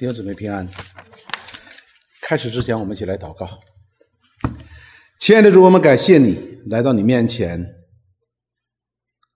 [0.00, 0.66] 弟兄姊妹平安。
[2.22, 3.60] 开始之前，我们一起来祷告。
[5.18, 7.60] 亲爱的主，我们感谢你来到你面前，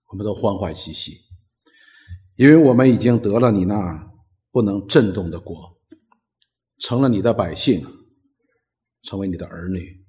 [0.07, 1.19] 我们都欢欢喜喜，
[2.35, 4.11] 因为我们已经得了你那
[4.49, 5.55] 不能震动的国，
[6.79, 7.85] 成了你的百姓，
[9.03, 10.03] 成为你的儿女，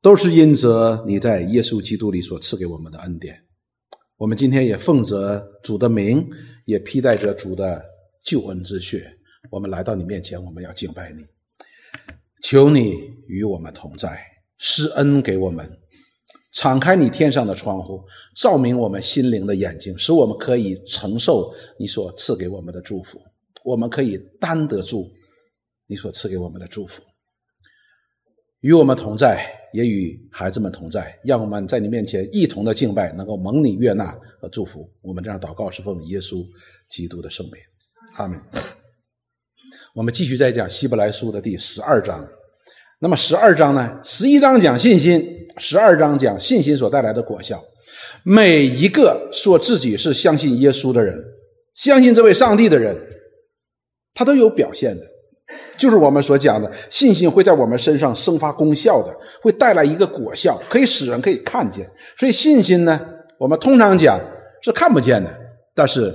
[0.00, 3.44] 都是因着你在耶稣基督里所赐给我们的恩典。
[4.16, 6.26] 我们今天也奉着主的名，
[6.64, 7.84] 也披戴着主的
[8.24, 9.17] 救恩之血。
[9.50, 11.24] 我们来到你面前，我们要敬拜你，
[12.42, 12.94] 求你
[13.26, 14.20] 与我们同在，
[14.58, 15.68] 施恩给我们，
[16.52, 18.02] 敞开你天上的窗户，
[18.36, 23.20] 照明我们心灵的眼睛，使我们可以承受你所赐给我们的祝福，
[23.64, 25.08] 我们可以担得住
[25.86, 27.02] 你所赐给我们的祝福。
[28.60, 34.90] 与我们同在，也与孩子们同在，让我们在你面前一同的敬拜，能够蒙你悦纳和祝福。
[35.00, 36.44] 我们这样祷告，是奉耶稣
[36.90, 37.54] 基督的圣名，
[38.14, 38.42] 阿门。
[39.94, 42.26] 我们继续再讲希伯来书的第十二章。
[43.00, 43.98] 那么十二章呢？
[44.02, 45.24] 十一章讲信心，
[45.56, 47.62] 十二章讲信心所带来的果效。
[48.24, 51.16] 每一个说自己是相信耶稣的人，
[51.74, 52.96] 相信这位上帝的人，
[54.12, 55.04] 他都有表现的，
[55.76, 61.88] 就是我们所讲的信心会在我们身上生发功效的，会带来一个果效，可以使人可以看见。
[62.16, 63.00] 所以信心呢，
[63.38, 64.20] 我们通常讲
[64.62, 65.32] 是看不见的，
[65.74, 66.12] 但是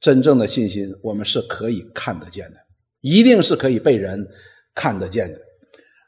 [0.00, 2.56] 真正的信心，我们是可以看得见的。
[3.02, 4.26] 一定是可以被人
[4.74, 5.38] 看得见的。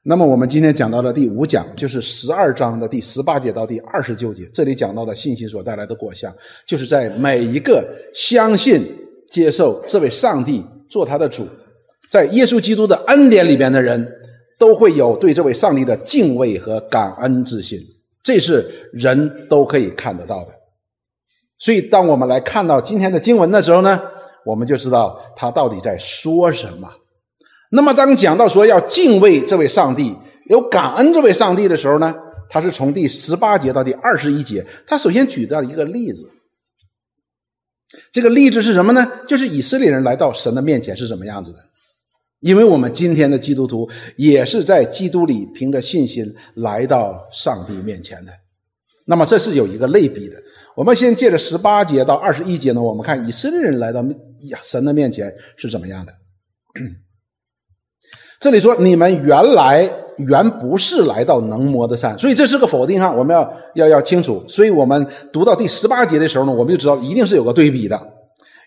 [0.06, 6.30] 那么我们今天讲到的第五讲，就是十二章的第十八节到第二十九节，这里讲到的信心所带来的果效，
[6.66, 8.86] 就是在每一个相信、
[9.30, 11.48] 接受这位上帝做他的主，
[12.10, 14.06] 在耶稣基督的恩典里边的人，
[14.58, 17.80] 都会有对这位上帝的敬畏和感恩之心，
[18.22, 20.50] 这是人都可以看得到的。
[21.56, 23.98] 所以，当我们来看到今天的经文的时候呢？
[24.44, 26.88] 我们就知道他到底在说什么。
[27.70, 30.14] 那么，当讲到说要敬畏这位上帝、
[30.48, 32.14] 有感恩这位上帝的时候呢，
[32.48, 36.30] 他是从第十八节到第二十一节，他首先举到一个例子。
[38.12, 39.06] 这个例子是什么呢？
[39.26, 41.58] 就是以色列人来到神的面前是什么样子的？
[42.40, 48.32] 因为我们今天的基督徒也是在基督里凭着信心来到上帝面前的。
[49.06, 50.36] 那么，这是有一个类比的。
[50.76, 54.04] 我们先借着十八节到二十一节呢，我们看以色列人来到
[54.62, 56.12] 神的面前是怎么样的。
[58.40, 64.44] 这里说你们原来原不是来到能摸的山，所以这是个否定哈，我们要要要清楚。
[64.48, 67.98] 所以我们读到第十八节的时候呢，我们就知道一定是有个对比的。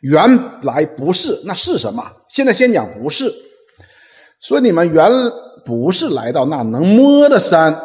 [0.01, 0.19] 原
[0.63, 2.03] 来不是，那是什么？
[2.29, 3.31] 现在先讲不是。
[4.39, 5.11] 说你们原
[5.65, 7.77] 不是来到那能摸的山，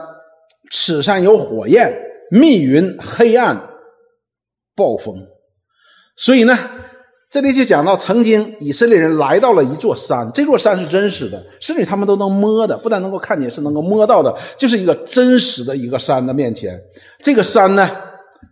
[0.71, 1.93] 此山有火焰、
[2.31, 3.61] 密云、黑暗。
[4.75, 5.27] 暴风，
[6.17, 6.59] 所以呢，
[7.31, 16.79] 这里就讲到，曾经以色列人来到了一座山，这座山是真实的，甚至他们都能摸的，不但能够看见，是能够摸到的，就是一个真实的一个山的面前。
[17.21, 17.89] 这个山呢，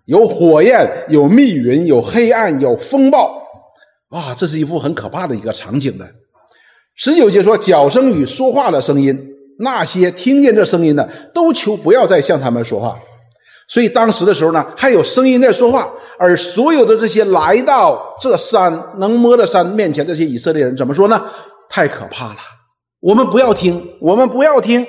[0.07, 3.43] 有火焰，有密云，有黑暗，有风暴，
[4.11, 6.07] 啊，这是一幅很可怕的一个场景的。
[6.97, 9.19] 十九节说，脚声与说话的声音，
[9.59, 12.99] 那些听见这声音的，都求不要再向他们说话。
[13.71, 15.89] 所以当时的时候呢，还有声音在说话，
[16.19, 21.25] 而所有的这些来到这山能摸的山面前的这些以色列人怎么说呢？
[21.69, 22.39] 太可怕了！
[22.99, 24.85] 我们不要听，我们不要听，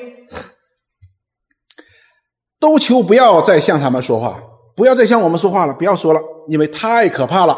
[2.59, 4.42] 都求不要再向他们说话，
[4.75, 6.19] 不要再向我们说话了，不要说了，
[6.50, 7.56] 因为太可怕了。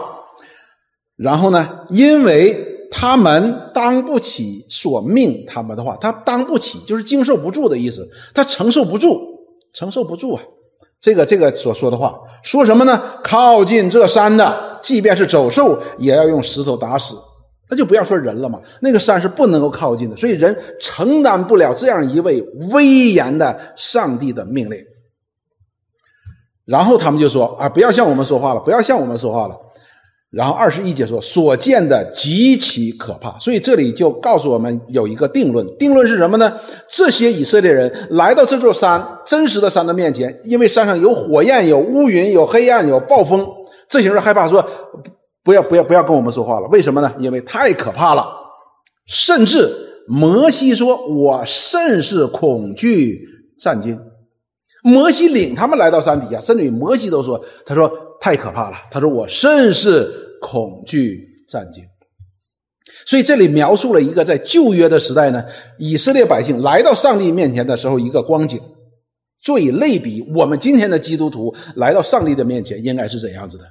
[1.16, 8.06] 然后呢，因为他们当不起所命他们的话，他当不起就是经受不住的意思，
[8.36, 9.22] 他承受不住，
[9.74, 10.44] 承受不住啊。
[11.04, 12.98] 这个这个所说的话，说什么呢？
[13.22, 17.14] 靠近这山的，即便是走兽，也要用石头打死。
[17.70, 24.80] 那就不要说人了嘛，那个山是不能够靠近的，所以人承担不了这样一位威严的上帝的命令。
[26.64, 29.58] 然后他们就说：“啊，不要向我们说话了，不要向我们说话了。”
[30.34, 35.64] 然后二十一节说所见的极其可怕，所以这里就告诉我们有一个定论。
[35.78, 36.52] 定论是什么呢？
[36.90, 43.48] 这些以色列人来到这座山，真实的山的面前，因为山上有火焰、有乌云、有黑暗、有暴风，
[43.88, 44.68] 这些人害怕，说
[45.44, 46.68] 不要、不要、不要跟我们说话了。
[46.70, 47.14] 为什么呢？
[47.20, 48.26] 因为太可怕了。
[49.06, 49.72] 甚至
[50.08, 53.20] 摩西说：“我甚是恐惧
[53.60, 54.00] 战惊。”
[54.82, 61.86] 摩西领他们来到山底下，甚至于摩西都说：“他说太可怕了。”他说：“我甚是。”恐惧战惊，
[63.06, 65.46] 所以这里描述了一个在旧约的时代呢，
[65.80, 68.60] 以色列百姓来到上帝面前的时候一个光景，
[69.40, 73.64] 做以类比，我们今天的基督徒来到上帝的面前应该是怎样子的？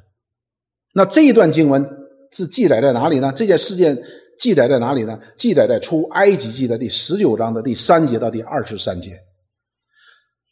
[0.94, 1.86] 那这一段经文
[2.30, 3.30] 是记载在哪里呢？
[3.36, 4.02] 这件事件
[4.38, 5.20] 记载在哪里呢？
[5.36, 9.10] 记载在出埃及记的第十九章的第三节到第二十三节。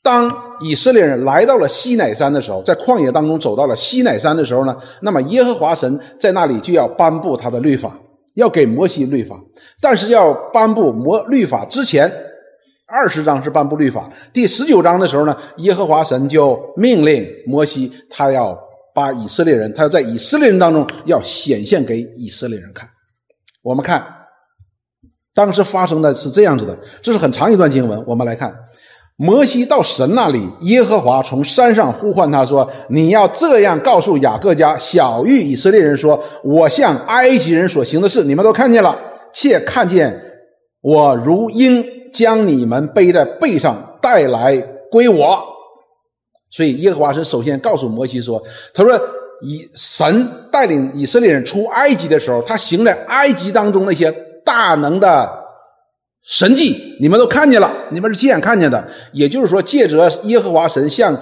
[0.02, 7.98] 当以色列人来到了西乃山的时候，在旷野当中走到了西乃山的时候呢，那么耶和华神在那里就要颁布他的律法，
[8.34, 9.38] 要给摩西律法。
[9.80, 12.10] 但是要颁布摩律法之前，
[12.86, 18.58] 二十章是颁布律法，第十九章的时候呢，耶和华神就命令摩西，他要
[18.94, 22.88] 把以色列人，他要在以色列人当中要显现给以色列人看。
[23.62, 24.02] 我们看，
[25.34, 28.54] 当时发生的是这样子的，这是很长一段经文，我们来看。
[29.22, 38.98] 摩西到神那里，耶和华从山上呼唤他说：“你要这样告诉雅各家小玉以色列人说：我向埃及人所行的事，你们都看见了，
[39.30, 40.18] 且看见
[40.80, 44.56] 我如鹰将你们背在背上带来
[44.90, 45.38] 归我。”
[46.50, 48.98] 所以耶和华神首先告诉摩西说：“他说，
[49.42, 54.10] 以神带领以色列人出埃及的时候，他行在埃及当中那些
[54.46, 55.30] 大能的。”
[56.30, 58.88] 神迹，你们都看见了，你们是亲眼看见的。
[59.12, 61.20] 也就是说，借着耶和华神向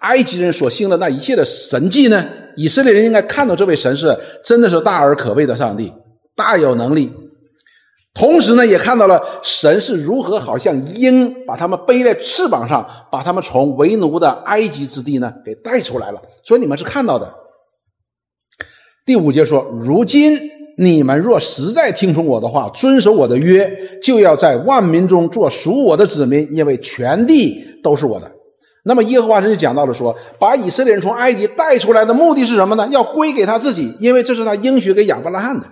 [0.00, 2.22] 埃及人所行的那一切的神迹呢，
[2.54, 4.14] 以色列人应该看到这位神是
[4.44, 5.90] 真的是大而可畏的上帝，
[6.36, 7.10] 大有能力。
[8.12, 16.20] 同时呢，也看到了神是如何好像鹰把他们背在翅膀上，把他们从为奴的埃及之地呢给带出来了。
[16.44, 17.32] 所以你们是看到的。
[19.06, 20.53] 第五节说，如今。
[20.76, 23.70] 你们若实在听从我的话，遵守我的约，
[24.02, 28.30] 就要在万民中做属我的子民，因为全地都是我的。
[28.84, 32.86] 那么耶和华神就讲到了说，把以色列人从埃及带出来的目的是什么呢？
[32.90, 35.66] 要归给他自己，因为这是他应许给亚伯拉罕的。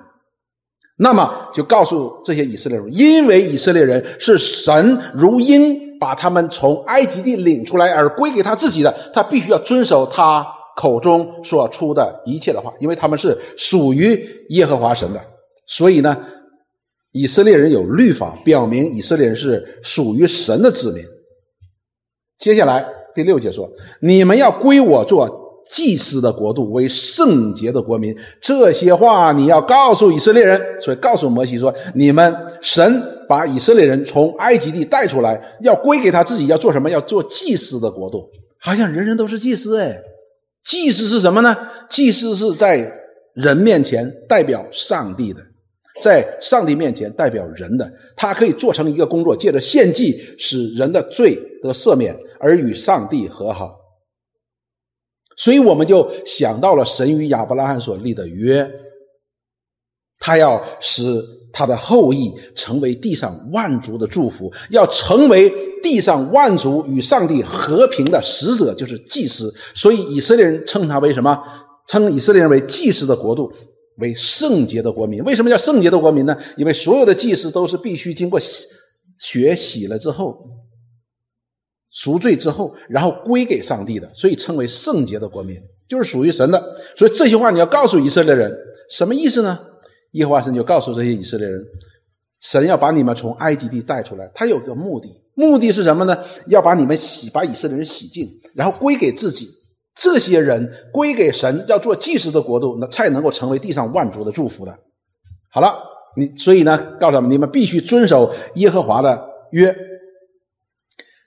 [0.99, 10.47] 那么就告诉这些以色列人，因为以色列人是神如鹰把他们从埃及地领出来而归给他自己的，他必须要遵守他。
[10.83, 15.25] 口中所出的一切的话，因为他们是属于耶和华神的，
[15.65, 16.17] 所以呢，
[17.13, 21.05] 以色列人有律法，表明以色列人是属于神的子民。
[22.37, 22.85] 接下来
[23.15, 23.71] 第六节说
[24.03, 28.13] ：“你们要归我做祭司的国度，为圣洁的国民。”
[28.43, 36.91] 这些话你要告诉以色列人，所以告诉摩西说：“你们神把以色列人从埃及地带出来，要归给他自己，要做什么？
[36.91, 38.29] 要做祭司的国度，
[38.59, 39.97] 好像人人都是祭司哎。”
[40.65, 41.57] 祭司是什么呢？
[41.91, 42.91] 祭司是在
[43.35, 45.43] 人面前代表上帝的，
[46.01, 53.77] 在上帝面前代表人的，他可以做成一个工作，借着献祭使人的罪得赦免，而与上帝和好。
[55.37, 58.71] 所以我们就想到了神与亚伯拉罕所立的约，
[60.19, 61.03] 他要使。
[61.53, 65.53] 他的后裔成为地上万族的祝福，要成为
[65.83, 69.53] 地上万族与上帝和平的使者，就是祭司。
[69.75, 71.39] 所以以色列人称他为什么？
[71.89, 73.53] 称以色列人为祭司的国度，
[73.99, 75.23] 为圣洁的国民。
[75.25, 76.35] 为什么叫圣洁的国民呢？
[76.57, 78.41] 因为所有的祭司都是必须经过
[79.19, 80.47] 血洗了之后，
[81.91, 86.77] 赎罪之后，然后归给上帝的，所以称为圣洁的国民，就是属于神的。
[86.97, 88.57] 所以这些话你要告诉以色列人，
[88.89, 89.59] 什么意思呢？
[90.13, 91.63] 耶和华神就告诉这些以色列人
[92.41, 96.17] ：“神要把你们从埃及地带出来，他有个目的，目的是什么呢？
[96.49, 99.49] 要把你们洗，把以色列人洗净，然后归给自己。
[99.95, 104.75] 这些人归给神，要做祭司的国度，那才能够成为地上万族的祝福的。
[105.51, 105.75] 好了，
[106.17, 109.75] 你所以呢，告诉他们，你们必须遵守耶和华的约。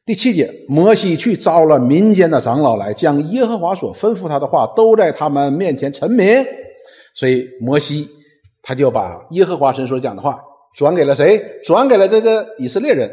[0.06, 6.28] 第七节，摩西去招了民间的长老来，将耶和华所吩咐他的话都在他们面前陈明。
[7.14, 8.08] 所以摩西。
[8.68, 10.42] 他就把耶和华神所讲的话
[10.76, 11.40] 转给了谁？
[11.64, 13.10] 转给了这个以色列人。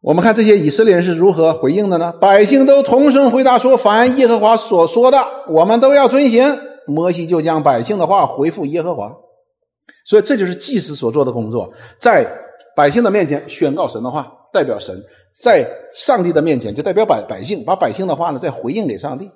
[0.00, 2.12] 我们看这些以色列人是如何回应的呢？
[2.20, 6.44] 百姓都同声回答说：“凡耶和华所说的，我们都要遵行。”
[6.86, 9.10] 摩西就将百姓的话回复耶和华。
[10.04, 12.26] 所以这就是祭司所做的工作，在
[12.76, 14.94] 百姓的面前宣告神的话，代表神；
[15.40, 19.30] 在上帝的面前就代表百百姓，把百姓的话呢再回应给上帝。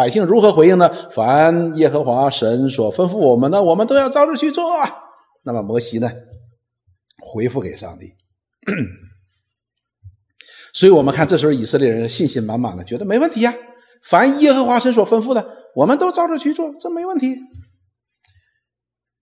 [0.00, 0.90] 百姓如何回应呢？
[1.10, 4.64] 凡耶和华神所吩咐我们的，我们都要照着去做。
[5.42, 6.10] 那么摩西呢，
[7.18, 8.14] 回复给上帝。
[10.72, 13.52] 所以我们看，这时候以色列人信心满满的，觉得没问题呀。
[14.02, 17.36] 凡耶和华神所吩咐的，我们都照着去做，这没问题。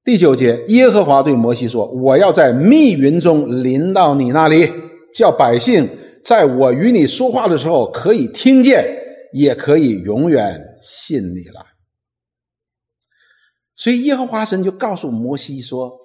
[0.04, 4.72] 第九节，耶和华对摩西说：“我要在密云中临到你那里，
[5.12, 5.90] 叫百姓
[6.24, 8.94] 在我与你说话的时候可以听见。”
[9.30, 11.66] 也可以永远信你了。
[13.74, 15.96] 所以耶和华神就告诉摩西说：“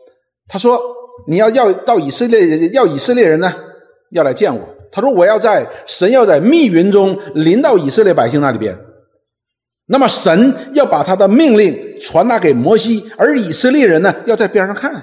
[0.48, 0.80] 他说
[1.28, 3.54] 你要要到以色列人，要以色列人呢，
[4.12, 4.76] 要来见我。
[4.92, 8.78] 他说我要在神要在密云中临到以色列百姓那里边。
[9.86, 14.94] 那么神要把他的命令传达给摩西，而以色列人呢要在边上看。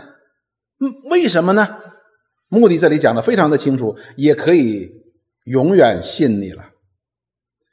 [0.78, 1.68] 嗯，为什么呢？
[2.48, 4.90] 目的这里讲的非常的清楚，也可以
[5.44, 6.64] 永远信你了。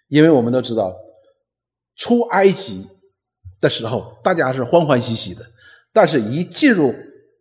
[0.09, 0.93] 因为我们都知道，
[1.97, 2.87] 出埃及
[3.59, 5.43] 的时候大家是欢欢喜喜的，
[5.91, 6.93] 但是一进入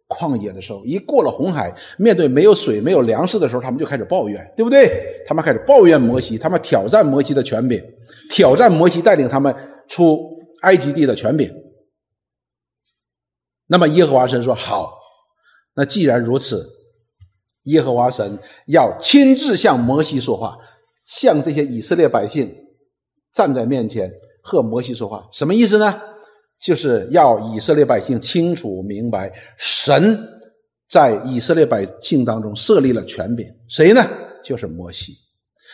[0.08, 5.22] 旷野的时候，一过了红海，面对没有水、没有粮食的时候，他们就开始抱怨，对不对？
[5.26, 7.82] 他们开始抱怨摩西，他们挑战摩西的权柄，
[8.30, 9.54] 挑战摩西带领他们
[9.88, 10.18] 出
[10.62, 11.52] 埃及地的权柄。
[13.66, 14.94] 那么耶和华神说：“好。”
[15.74, 16.66] 那既然如此，
[17.64, 20.56] 耶和华神要亲自向摩西说话，
[21.04, 22.54] 向这些以色列百姓
[23.32, 24.08] 站在面前
[24.46, 26.00] 和摩西说话，什么意思呢？
[26.62, 30.16] 就是要以色列百姓清楚明白，神
[30.88, 34.08] 在以色列百姓当中设立了权柄，谁呢？
[34.44, 35.12] 就是摩西，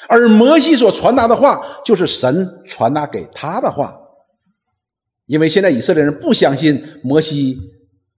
[0.08, 3.94] 而摩西所传达的话，就是神传达给他的话，
[5.26, 7.58] 因为现在以色列人不相信摩西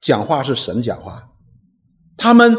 [0.01, 1.23] 讲话是神讲话。
[2.17, 2.57] 他们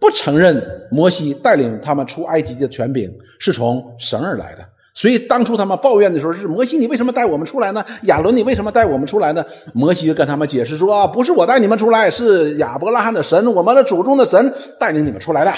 [0.00, 4.68] 不承认摩西带领他们出埃及的权柄是从神而来的，
[4.98, 7.86] 所以当初他们抱怨的时候是摩西，你为什么带我们出来呢？
[8.02, 9.44] 亚伦，你为什么带我们出来呢？
[9.72, 15.54] 摩西就跟他们解释说：“不是我带你们出来，是亚伯拉罕的神，我们的祖宗的神带领你们出来的。”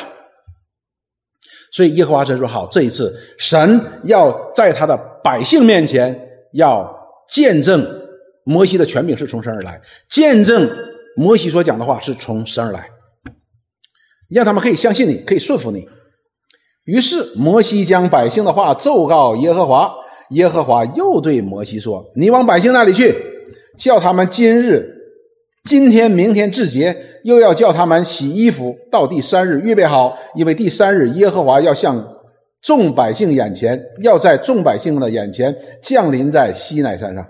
[1.72, 4.94] 所以耶和华神说：“好，这一次神要在他的
[5.24, 6.14] 百姓面前
[6.52, 6.94] 要
[7.30, 7.82] 见证
[8.44, 9.80] 摩西的权柄是从神而来，
[10.10, 10.70] 见证
[11.16, 12.86] 摩西所讲的话是从神而来。”
[14.28, 15.88] 让他们可以相信你，可以顺服你。
[16.84, 19.92] 于是摩西将百姓的话奏告耶和华，
[20.30, 23.14] 耶和华又对摩西说：“你往百姓那里去，
[23.76, 24.88] 叫他们今日、
[25.64, 32.02] 今天、明天至节，又要叫他们洗衣服，到第三日预备好，因为第三日耶和华要向
[32.62, 37.24] 众百姓眼前，要在众百姓的眼前降临在西奈山上。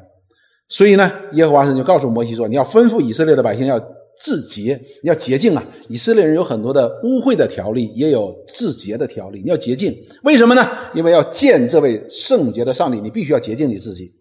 [0.68, 3.78] 所以呢，耶和华神就告诉摩西说：你要吩咐以色列的百姓要。”
[4.20, 5.64] 自洁，你要洁净啊！
[5.88, 9.40] 以色列人有很多的污秽的条例，也有自洁的条例。
[9.42, 10.70] 你要洁净，为什么呢？
[10.94, 14.12] 因为要见这位圣洁的上帝，你必须要洁净你自己。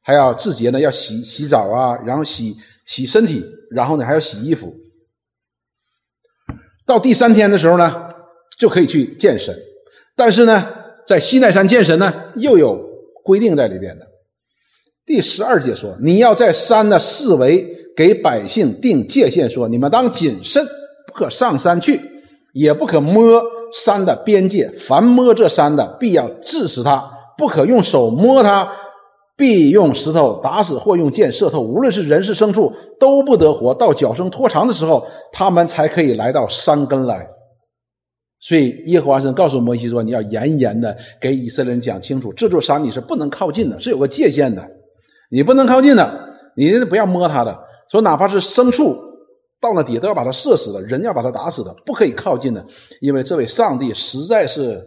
[0.00, 2.56] 还要自洁呢，要洗洗澡啊，然后洗
[2.86, 4.72] 洗身体，然后呢还要洗衣服。
[6.86, 8.08] 到第三天的时候呢，
[8.58, 9.52] 就可以去见神。
[10.14, 10.68] 但是呢，
[11.04, 12.80] 在西奈山见神呢，又有
[13.24, 14.06] 规定在里边的。
[15.04, 17.81] 第十二节说，你要在山的四围。
[17.96, 20.64] 给百姓定界限，说：你们当谨慎，
[21.06, 22.00] 不可上山去，
[22.54, 24.70] 也不可摸山的边界。
[24.70, 28.70] 凡摸这山的，必要治死他；不可用手摸他，
[29.36, 31.60] 必用石头打死，或用箭射透。
[31.60, 33.74] 无论是人是牲畜，都不得活。
[33.74, 37.26] 到脚生拖长的时候，他们才可以来到山根来。
[38.40, 44.66] 所以耶和华神告诉摩西说：“你要严严的给以色列人讲清楚，这座山你是不能靠近的，是有个界限的，
[45.30, 46.12] 你不能靠近的，
[46.56, 47.56] 你不要摸它的。”
[47.90, 48.96] 说，哪怕是牲畜
[49.60, 52.66] 到了底，都要把它射死的；人要把它打死的，不可以靠近的，
[53.00, 54.82] 因为这位上帝实在是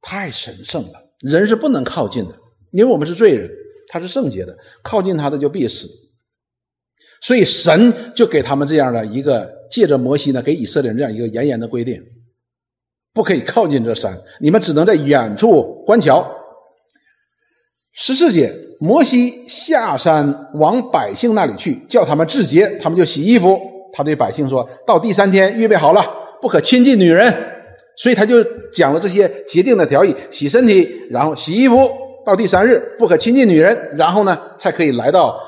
[0.00, 2.34] 太神圣了，人是不能靠近的，
[2.70, 3.50] 因为我们是罪人，
[3.88, 5.88] 他是圣洁的，靠近他的就必死。
[7.20, 12.02] 所以神就给他们这样的一个，借着摩西呢，给以色列人这样一个严严的规定：
[13.12, 16.28] 不可以靠近这山，你们只能在远处观瞧。
[17.92, 18.52] 十四节。
[18.82, 23.56] 摩西下山往百姓那里去，叫他们自洁，他们就洗衣服。
[23.92, 26.04] 他对百姓说：“到第三天预备好了，
[26.40, 27.32] 不可亲近女人。”
[27.96, 31.88] 所以他就讲了这些洁定的条例：洗身体，然后洗衣服。
[32.26, 35.38] 到第三日不可亲近女人，然后呢才可以来到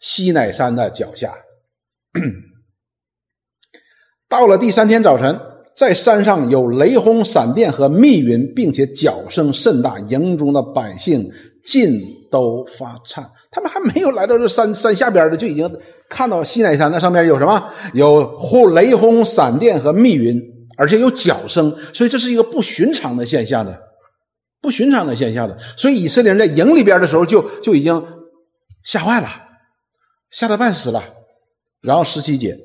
[0.00, 1.34] 西乃山的脚下。
[4.30, 5.40] 到了第三天早晨，
[5.74, 11.28] 在山上有雷轰、闪电和密云，并且脚声甚大，营中的百姓
[11.64, 12.15] 尽。
[12.30, 15.70] 都发颤，他们还没有来到这山山下边的，就已经
[16.08, 17.62] 看到西乃山那上面有什么？
[17.94, 20.40] 有轰雷轰、闪电和密云，
[20.76, 23.78] 而且有脚声，所以这是一个不寻常的现象的，
[24.60, 25.56] 不寻常的现象的。
[25.76, 28.02] 所以以色列人在营里边的时候，就就已经
[28.84, 29.28] 吓坏了，
[30.30, 31.02] 吓得半死了。
[31.82, 32.56] 然后十七节，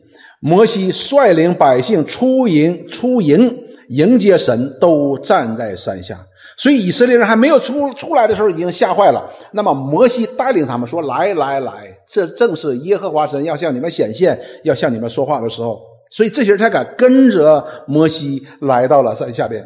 [0.42, 3.56] 摩西率领百姓出营，出营
[3.92, 6.18] 迎接神，都站在山下。
[6.58, 9.30] 所以以色列人还没有出出来的时候，已经吓坏了。
[9.54, 11.72] 那么摩西带领他们说：“来来来，
[12.08, 15.80] 这正是耶和华神要向你们显现、要向你们说话的时候。”
[16.12, 19.66] 所以这些人才敢跟着摩西来到了山下边。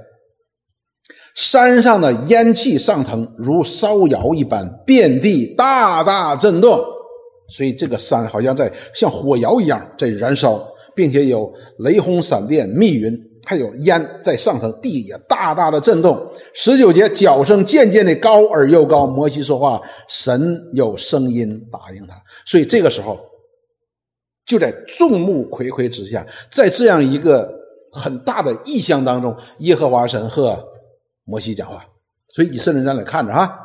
[1.36, 6.80] 山上的烟气上腾，如烧窑一般，遍地大大震动。
[7.50, 10.66] 所以这个山好像在像火窑一样在燃烧，
[10.96, 13.16] 并且有雷轰、闪电、密云。
[13.46, 16.20] 还有烟在上头，地也大大的震动。
[16.54, 19.06] 十九节，脚声渐渐的高而又高。
[19.06, 22.16] 摩西说话，神有声音答应他。
[22.46, 23.20] 所以这个时候，
[24.46, 27.50] 就在众目睽睽之下，在这样一个
[27.92, 30.62] 很大的异象当中，耶和华神和
[31.24, 31.86] 摩西讲话。
[32.34, 33.60] 所以以色列人在那看着啊，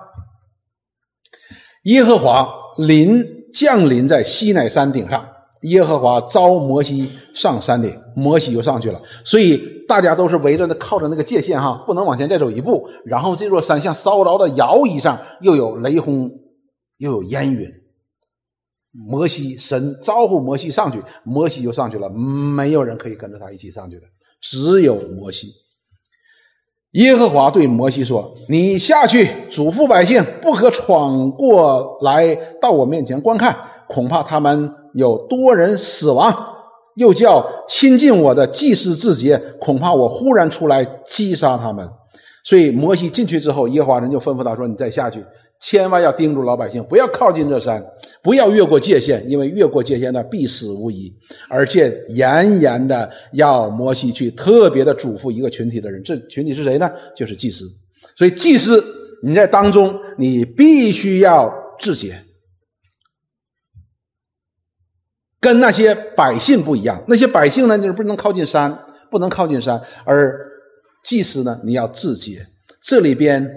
[1.85, 5.27] 耶和华临降临在西乃山顶上。
[5.63, 9.01] 耶和华召摩西上山顶，摩西就上去了。
[9.25, 12.89] 所以大家都是围着那靠着那个界限哈，不能往前再走一步。
[13.05, 16.31] 然后这座山像烧着的摇椅上，又有雷轰，
[16.97, 17.71] 又有烟云。
[18.91, 22.09] 摩西神招呼摩西上去，摩西就上去了。
[22.09, 24.07] 没有人可以跟着他一起上去的，
[24.41, 25.53] 只有摩西。
[26.93, 33.55] 耶和华对摩西说：“你下去嘱咐百姓，不可闯过来到我面前观看，
[33.87, 36.35] 恐怕他们。”有多人死亡，
[36.97, 41.89] 又叫亲近我的祭司自洁，恐怕我忽然出来击杀他们。
[42.43, 45.23] 所以摩西进去之后，耶和华人就吩咐他说：“你再下去，
[45.61, 47.85] 千万要叮嘱老百姓，不要靠近这山，
[48.23, 51.13] 不要越过界限，因为越过界限的必死无疑。
[51.51, 56.91] 而且严严的要摩西去特别的嘱咐一个群体的人，这群体是谁呢？
[57.15, 57.67] 就是祭司。
[58.17, 58.83] 所以祭司
[59.23, 62.19] 你在当中，你必须要自洁。”
[65.41, 68.79] 跟那些百姓不一样，那些百姓呢，就是不能靠近山，
[69.11, 69.81] 不能靠近山。
[70.05, 70.39] 而
[71.03, 72.47] 祭司呢，你要自洁。
[72.83, 73.51] 这里边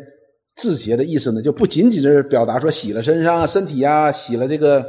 [0.56, 4.86] 自洁的意思呢，就不仅仅是表达说洗了身上、身体呀，洗了这个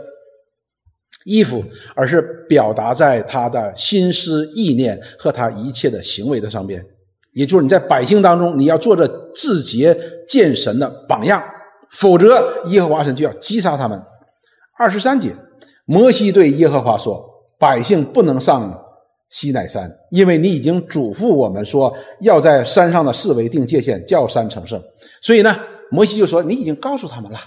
[1.24, 1.64] 衣服，
[1.96, 6.84] 而是表达在他的心思意念和他一切的行为的上边。
[7.32, 9.98] 也就是你在百姓当中，你要做着自洁
[10.28, 11.42] 见神的榜样，
[11.90, 14.00] 否则耶和华神就要击杀他们。
[14.78, 15.34] 二十三节。
[15.87, 17.23] 摩西对耶和华说
[17.61, 18.83] ：“百姓不能上
[19.29, 24.83] 西乃山，因为你已经嘱咐我们说，要在山上的四围定界限，叫山成圣。
[25.21, 25.55] 所以呢，
[25.91, 27.38] 摩西就说：你已经告诉他们了，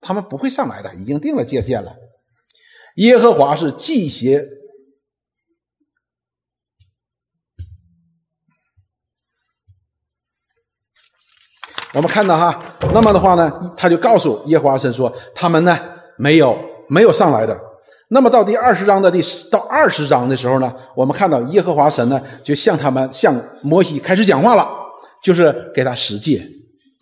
[0.00, 1.94] 他们不会上来的，已经定了界限了。
[2.96, 4.44] 耶和华是祭邪。
[11.92, 15.78] 我们看到哈，那么的话呢，他就告诉耶和华神说，他们呢
[16.16, 17.56] 没有没有上来的。”
[18.14, 24.64] 那么到第二十章的第十到二十章的时候呢，我们看到耶和华神呢就向他们向摩西开始讲话了，
[25.20, 26.40] 就是给他十诫，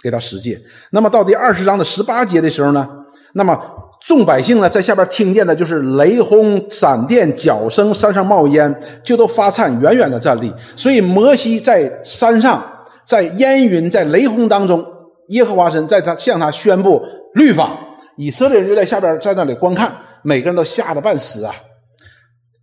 [0.03, 0.59] 给他十诫。
[0.91, 2.89] 那么到第二十章的十八节的时候呢，
[3.35, 3.55] 那么
[4.01, 10.51] 众百姓呢在下边听见的就是雷轰、闪电、脚声，山上冒烟，就都发颤，远远的站立。
[10.75, 12.65] 所以摩西在山上，
[13.05, 14.83] 在烟云、在雷轰当中，
[15.29, 17.79] 耶和华神在他向他宣布律法，
[18.17, 19.97] 以色列人就在下边在那里观看。
[20.25, 21.53] 每个人都吓得半死啊！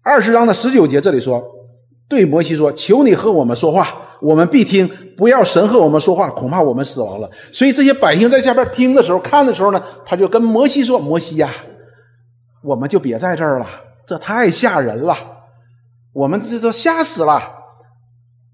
[0.02, 1.44] 二十章的十九节这里说，
[2.08, 11.54] 对摩西说：“求你和我们说话，我们必听；不要神和我们说话，恐怕我们死亡了。”所以这些百姓在下边听的时候、看的时候呢，他就跟摩西说：“摩西呀，
[12.64, 13.68] 我们就别在这儿了，
[14.08, 15.16] 这太吓人了，
[16.14, 17.59] 我们这都吓死了。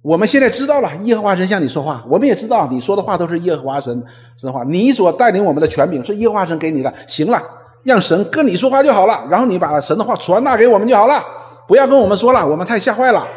[0.05, 4.03] 我们现在知道了，耶和华神向你说话，我们也知道你说的话都是耶和华神
[4.37, 6.93] 神话，你所带领我们的权柄是耶和华神给你的。
[7.07, 7.41] 行了。”
[7.85, 11.23] 让神跟你说话就好了，然后你把神的话传达给我们就好了，
[11.67, 13.27] 不要跟我们说了，我们太吓坏了。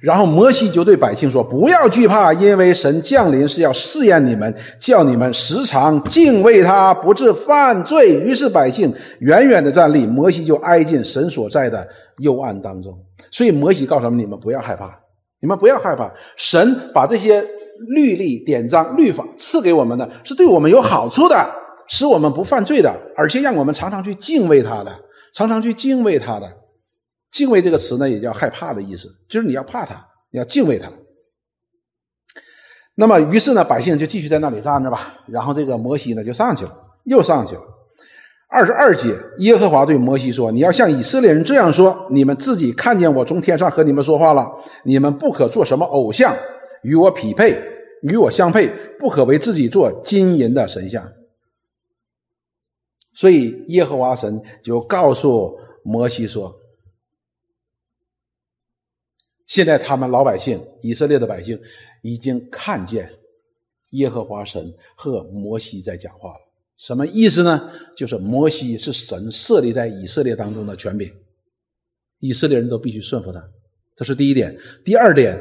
[0.00, 11.86] 然后摩西就对百姓说：“不要惧怕，因为神降临是要试验你们，叫你们时常敬畏他，不致犯罪。”于是百姓远远的站立，摩西就挨进神所在的
[12.18, 12.92] 幽暗当中。
[13.30, 14.98] 所以摩西告诉他们：“你们不要害怕，
[15.40, 16.12] 你们不要害怕。
[16.36, 17.40] 神把这些
[17.88, 21.34] 律例、典章、律法赐给我们的是对我们有好处的。”
[21.90, 24.94] 使我们不犯罪的，而且让我们常常去敬畏他的，
[25.32, 26.46] 常常去敬畏他的。
[27.30, 29.94] 敬畏这个词呢，也叫害怕的意思，就是你要怕他，
[30.30, 30.92] 你要敬畏他。
[32.94, 35.14] 那么，于是呢，百姓就继续在那里站着吧。
[35.28, 37.62] 然后这个摩西呢，就上去了，又上去了。
[38.50, 44.50] 二十二节，耶和华对摩西说：“你要向以色列人这样说：你们自己看见我从天上和你们说话了，
[44.84, 46.34] 你们不可做什么偶像
[46.82, 47.62] 与我匹配，
[48.10, 51.12] 与我相配，不可为自己做金银的神像。”
[53.12, 56.58] 所以耶和华神就告诉摩西说
[59.44, 61.60] ：“现在他们老百姓，以色列的百姓
[62.00, 63.10] 已经看见
[63.90, 66.47] 耶和华神和摩西在讲话了。
[66.78, 67.70] 什么意思呢？
[67.94, 71.12] 就是摩西是神设立在以色列当中的权柄，
[72.20, 73.42] 以色列人都必须顺服他。
[73.94, 74.56] 这是第一点。
[74.84, 75.38] 第二点，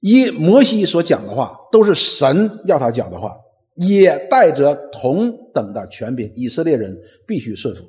[0.00, 3.36] 一摩西所讲的话都是神要他讲的话。”
[3.76, 6.96] 也带着同等的权柄，以色列人
[7.26, 7.82] 必须顺服。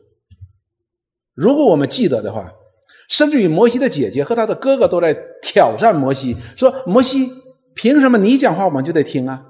[1.36, 2.52] 如果我们记得的话，
[3.08, 7.30] 甚至于摩西的姐姐和他的哥哥都在挑战摩西，说：“摩西，
[7.76, 9.46] 凭什么你讲话我们就得听啊？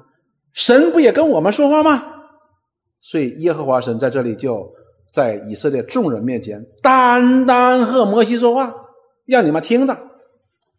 [0.52, 2.15] 神不也跟我们说话吗？”
[3.08, 4.74] 所以耶和华神在这里就
[5.12, 8.74] 在以色列众人面前单单和摩西说话，
[9.26, 9.96] 让你们听着。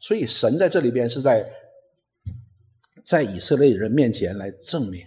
[0.00, 1.48] 所以神在这里边是在
[3.04, 5.06] 在以色列人面前来证明，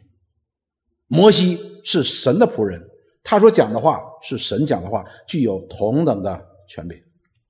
[1.08, 2.82] 摩西是神的仆人。
[3.22, 6.98] 他所讲的话是神讲的话，具有同等的权柄，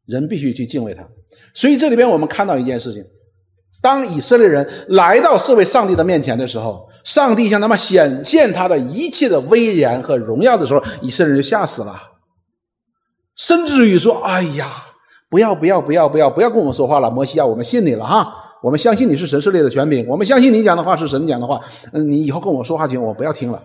[0.07, 1.07] 人必须去敬畏他。
[1.53, 3.05] 所以这里边我们看到一件事情：
[3.81, 11.95] 当以色列人来到这位上帝的面前的时候，上帝向他们显现他的一切的威严和荣耀的时候，以色列人就吓死了，
[13.35, 14.69] 甚至于说：“哎呀，
[15.29, 21.59] 不要不要不要不要不要跟我们说话了，摩西啊，我们信你了哈，我们相信你是神设立的权柄，我们相信你讲的话是神讲的话，
[21.93, 23.63] 嗯，你以后跟我说话行，我不要听了。”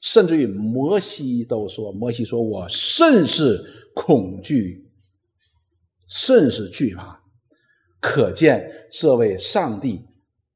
[0.00, 4.86] 甚至于摩西都说：“摩西说我甚是恐惧，
[6.06, 7.15] 甚是惧怕。
[8.00, 10.04] 可见这位上帝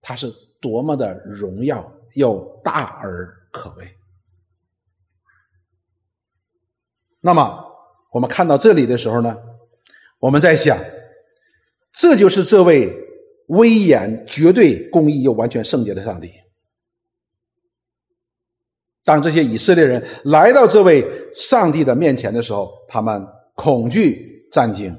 [0.00, 3.88] 他是多么的荣耀又大而可畏。”
[7.20, 7.66] 那么
[8.12, 9.36] 我们看到这里的时候呢，
[10.18, 10.78] 我们在想，
[11.92, 12.90] 这就是这位
[13.48, 16.32] 威严、绝对公义又完全圣洁的上帝。
[19.04, 24.96] 当这些以色列人来到这位上帝的面前的时候，他们恐惧战惊。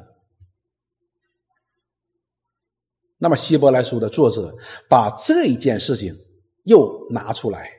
[3.24, 4.52] 那么，希伯来书的作者
[4.90, 6.18] 把这一件事情
[6.64, 7.70] 又拿出来，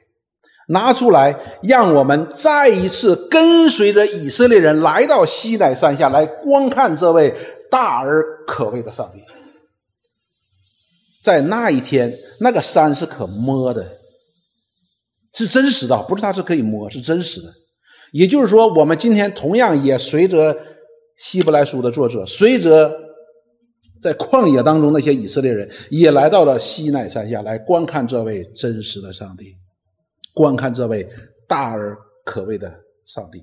[0.68, 7.36] 拿出来，让我们再一次跟随着以色列人来到西奈山下来观看这位
[7.72, 9.20] 大而可畏的上帝。
[11.24, 13.98] 在那一天，那个山是可摸的。
[15.34, 17.52] 是真实的，不是它是可以摸，是真实的。
[18.12, 20.56] 也就是说，我们今天同样也随着
[21.16, 22.94] 希伯来书的作者，随着
[24.02, 29.54] 在旷野当中那些以色列人，也来到了西奈山下来观看这位真实的上帝，
[30.34, 31.08] 观看这位
[31.46, 32.68] 大而可畏的
[33.06, 33.42] 上帝。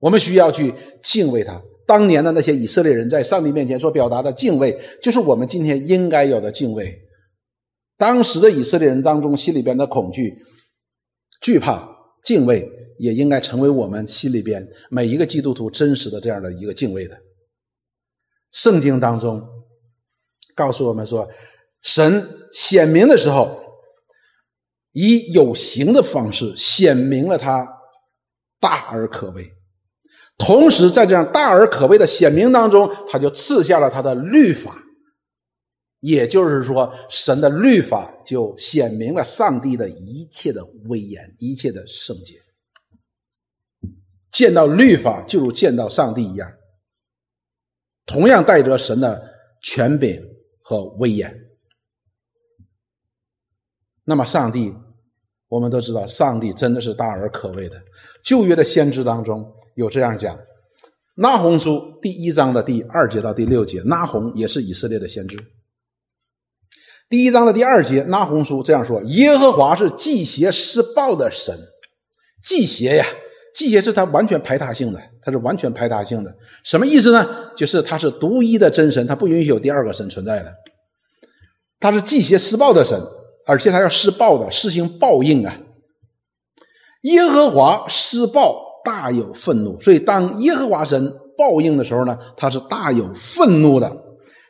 [0.00, 1.62] 我们需要去敬畏他。
[1.86, 6.98] 当年的那些以色列人在上帝面前所表达的敬畏，就是我们今天应该有的敬畏。
[7.96, 10.34] 当时的以色列人当中，心里边的恐惧、
[11.40, 11.88] 惧怕、
[12.24, 12.68] 敬畏，
[12.98, 17.16] 也应该成为我们心里边每一个基督徒真实的这样的一个敬畏的。
[18.54, 19.46] 圣经当中
[20.54, 21.28] 告诉我们说，
[21.82, 23.60] 神显明的时候，
[24.92, 27.68] 以有形的方式显明了他
[28.60, 29.50] 大而可畏，
[30.38, 34.80] 同时在这样大而可畏的显明当中，他就赐下了他的律法。
[35.98, 42.34] 也就是说，神的律法就显明了上帝的一切的威严，一切的圣洁。
[44.30, 46.52] 见到律法，就如见到上帝一样，
[48.06, 49.22] 同样带着神的
[49.62, 50.20] 权柄
[50.62, 51.34] 和威严。
[54.04, 54.74] 那么，上帝，
[55.48, 57.82] 我们都知道，上帝真的是大而可畏的。
[58.22, 60.36] 旧约的先知当中有这样讲，
[61.14, 65.38] 《拉红书》第一章的第二节到第六节，拉红也是以色列的先知。
[67.08, 71.58] 第一章的第二节，拉红书这样说：“耶和华是祭邪施暴的神，
[72.42, 73.06] 祭邪呀，
[73.54, 76.34] 祭邪是他完全排他性的，他是完全排他性的。
[76.64, 77.26] 什么意思呢？
[77.56, 80.52] 就是他是独一的真神，他不允许有第二个神存在的。
[81.78, 83.00] 他是祭邪施暴的神，
[83.46, 85.56] 而且他要施暴的，施行报应啊。
[87.02, 93.90] 耶和华施暴大有愤怒，所以当耶和华神报应的时候呢，他是大有愤怒的，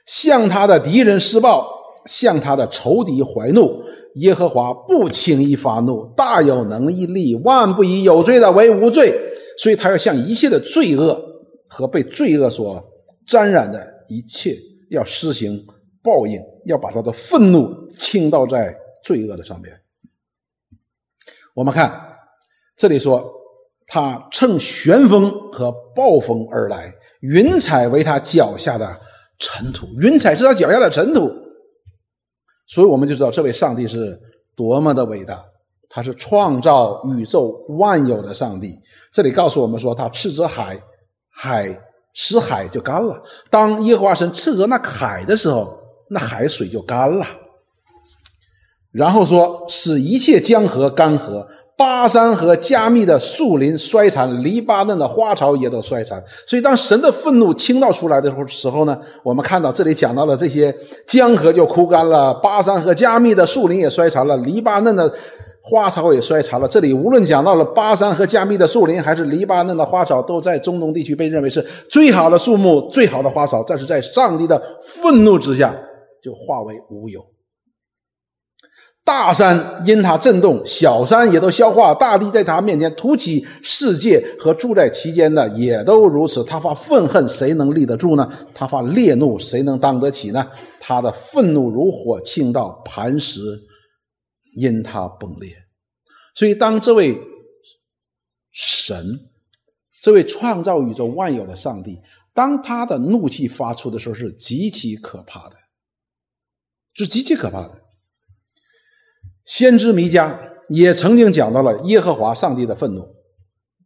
[0.07, 1.73] 向他的敌人施暴。”
[2.07, 3.83] 向他的仇敌怀怒，
[4.15, 9.13] 耶和华不轻易发怒，大有能力，万不以有罪的为无罪，
[9.59, 11.21] 所以他要向一切的罪恶
[11.69, 12.83] 和被罪恶所
[13.27, 14.57] 沾染的一切，
[14.91, 15.61] 要施行
[16.03, 18.73] 报应，要把他的愤怒倾倒在
[19.03, 19.73] 罪恶的上面。
[21.55, 21.93] 我们看
[22.77, 23.29] 这里说，
[23.87, 28.97] 他乘旋风和暴风而来，云彩为他脚下的
[29.39, 31.44] 尘土，云彩是他脚下的尘土。
[32.67, 34.19] 所以我们就知道这位上帝是
[34.57, 35.45] 多么的伟大，
[35.89, 38.79] 他是创造宇宙万有的上帝。
[39.13, 40.81] 这里告诉我们说，他斥责海，
[41.31, 41.79] 海
[42.13, 43.23] 使海就干了。
[43.51, 47.27] 当耶和华神斥责那海的时候，那海水就干了。
[48.95, 51.45] 然后说，使一切江河干涸。
[51.77, 56.23] 巴山和加密的树林衰残，黎巴嫩的花草也都衰残。
[56.47, 60.73] 所以，当神的愤怒倾倒出来的时候，时候呢，我们看到这里讲到了这些
[61.05, 65.13] 江河就枯干了，巴山和加密的树林也衰残了，黎巴嫩的
[65.61, 66.69] 花草也衰残了。
[66.69, 73.65] 这里无论讲到了巴山和加密的树林，还是黎巴嫩的花草，都在中东地区被认为是最好的树木、最好的花草。
[73.67, 75.75] 但是在上帝的愤怒之下，
[76.23, 77.34] 就化为乌有。
[79.05, 81.93] 大山因他震动，小山也都消化。
[81.93, 86.43] 大地在他面前凸起，世界和住在其间的也都如此。
[86.43, 88.27] 他发愤恨，谁能立得住呢？
[88.55, 90.51] 他发烈怒，谁能当得起呢？
[90.81, 93.41] 他的愤怒如火倾到，磐石
[94.57, 95.55] 因他崩裂。
[96.35, 97.15] 所以，当这位
[98.53, 99.21] 神，
[100.03, 102.01] 这位创造宇宙万有的上帝，
[102.33, 105.57] 当他的怒气发出的时候，是极其可怕的，
[106.95, 107.84] 是极其可怕的。
[109.45, 110.33] 先知弥迦
[110.69, 113.07] 也曾经讲到了耶和华上帝的愤怒，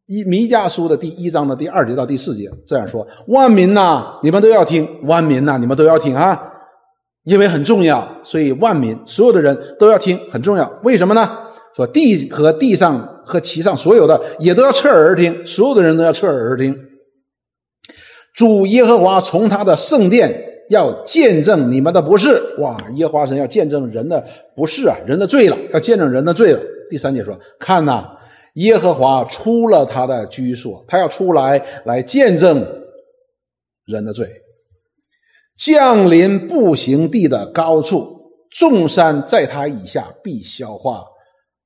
[0.06, 6.40] 一弥迦书的第一章的第二节到第四节这样说：万民呐，你们都要听；万民呐，你们都要听啊，
[7.24, 10.72] 因为很重要，所以万民所有的人都要听，很重要。
[10.84, 11.28] 为什么呢？
[11.74, 16.76] 说地和地上和其上所有的也都要侧耳而听，所有的人都要侧耳而听。
[18.32, 20.44] 主耶和华从他的圣殿。
[20.68, 22.78] 要见证你们的不是，哇！
[22.92, 26.60] 耶和华神要见证人的不是啊，人的罪了，要见证人的罪了。
[26.90, 28.16] 第三节说：看呐，
[28.54, 32.66] 耶和华出了他的居所，他要出来来见证
[33.84, 34.28] 人的罪。
[35.56, 38.16] 降临步行地的高处，
[38.50, 41.04] 众山在他以下必消化，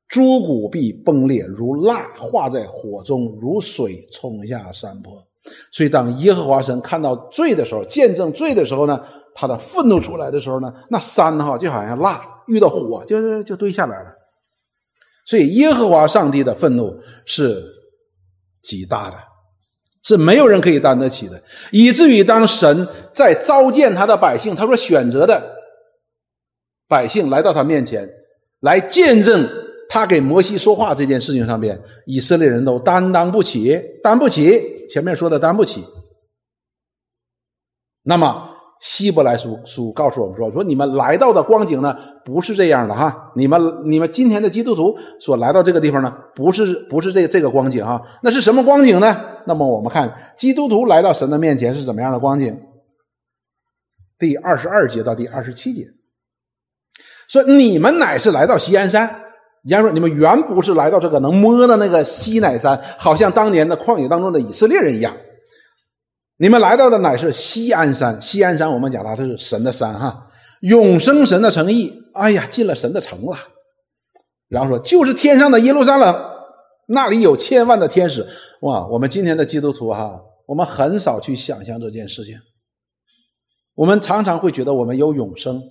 [0.09, 5.23] 诸谷必崩裂，如蜡化在火中，如水冲下山坡。
[5.73, 9.01] 所以，当耶和华神看到罪的时候，见证罪的时候呢，
[9.35, 14.11] 他的愤怒出来的时候呢，那山哈就好像蜡遇到火，就就堆下来了。
[15.27, 17.65] 所以，耶和华上帝的愤怒是
[18.63, 19.17] 极大的，
[20.05, 25.43] 是没有人可以担得起的，以至于当神在召见他的百姓，他说选择的
[26.87, 28.09] 百姓来到他面前
[28.61, 29.49] 来见证
[29.89, 34.82] 他给摩西说话这件事情上边，以色列人都担当不起，担不起。
[34.89, 35.85] 前面说的担不起，
[38.03, 43.33] 那么希伯来书书告诉我们说：说你们来到的光景呢，不是这样的哈。
[43.37, 48.03] 你们你们今天的基督徒所来到这个地方呢，不是不是这这个光景哈。
[48.23, 49.41] 那是什么光景呢？
[49.47, 52.61] 那么我们看基督徒来到神的面前是怎么样的光景？
[54.19, 55.87] 第二十二节到第二十七节，
[57.29, 59.22] 说你们乃是来到西安山。
[59.63, 65.17] 人家说：“你们原不是来到这个能摸的那个西乃山，好像当年的旷野当中的以色列人一样。
[66.39, 68.21] 你们来到的乃是西安山。
[68.21, 70.27] 西安山，我们讲它是神的山，哈，
[70.63, 71.93] 永生神的诚意。
[72.15, 73.37] 哎呀，进了神的城了。
[74.49, 76.13] 然后说，就是天上的耶路撒冷，
[76.89, 78.27] 那里有千万的天使。
[78.63, 82.35] 哇，我们今天的基督徒哈，我们很少去想象这件事情。
[83.77, 85.63] 我们常常会觉得我们有永生，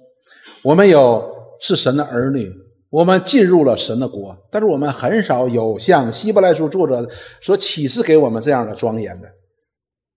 [0.64, 2.50] 我们有是神的儿女。”
[2.92, 7.10] 我们进入了神的国，但是我们很少有像希伯来书作者
[7.42, 9.30] 所启示给我们这样的庄严的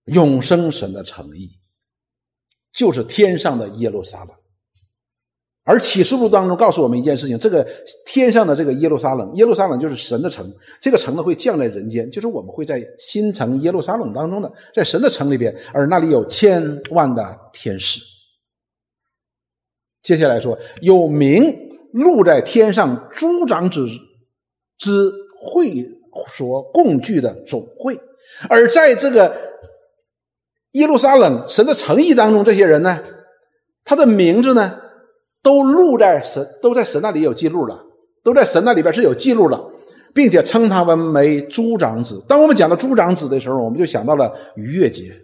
[0.06, 1.52] 永生神的诚意，
[2.72, 4.30] 就是天上的耶路撒冷。
[5.62, 7.64] 而启示录当中告诉我们一件事情：这个
[8.06, 18.00] 天上的这个耶路撒冷，耶路撒冷就是神的城，这个城呢会降在人间，就是我们会在新城耶路撒冷当中的，在神的城里边，而那里有千万的天使。
[20.02, 21.63] 接下来说有名。
[21.94, 23.86] 录在天上诸长子
[24.76, 25.86] 之会
[26.26, 27.96] 所共聚的总会，
[28.48, 29.36] 而在这个
[30.72, 33.00] 耶路撒冷神的诚意当中，这些人呢，
[33.84, 34.76] 他的名字呢，
[35.40, 37.84] 都录在神都在神那里有记录了，
[38.24, 39.70] 都在神那里边是有记录了，
[40.12, 42.20] 并且称他们为诸长子。
[42.28, 45.14] 当我们讲到诸长子的时候，我们就想到了逾越节。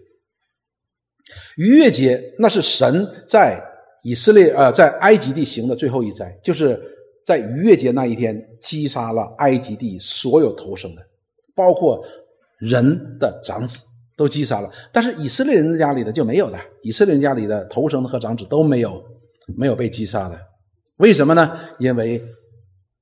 [1.57, 3.61] 逾越节那是神在。
[4.03, 6.81] 以色列呃，在埃及地行的最后一灾，就是
[7.27, 11.03] 在逾越节那一天击杀了埃及地所有投生的，
[11.55, 12.03] 包括
[12.59, 13.83] 人的长子
[14.17, 14.71] 都击杀了。
[14.93, 19.05] 但是以色列人家里的就没有的，以色列人家里的投生的和长子都没有
[19.57, 20.39] 没有被击杀的。
[20.97, 21.59] 为什么呢？
[21.79, 22.23] 因为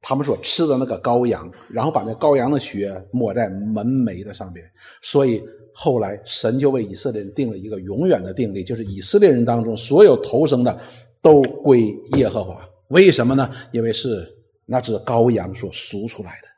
[0.00, 4.64] 他们所吃的那个羔羊，然后把那羔羊的血抹在门楣的上边，
[5.02, 5.42] 所以。
[5.80, 10.76] 后来，神就为以色列人定了一个永远的定例，就是以色列人当中所有投生的
[11.22, 12.60] 都归耶和华。
[12.88, 13.48] 为什么呢？
[13.70, 14.28] 因为是
[14.66, 16.48] 那只羔羊所赎出来的。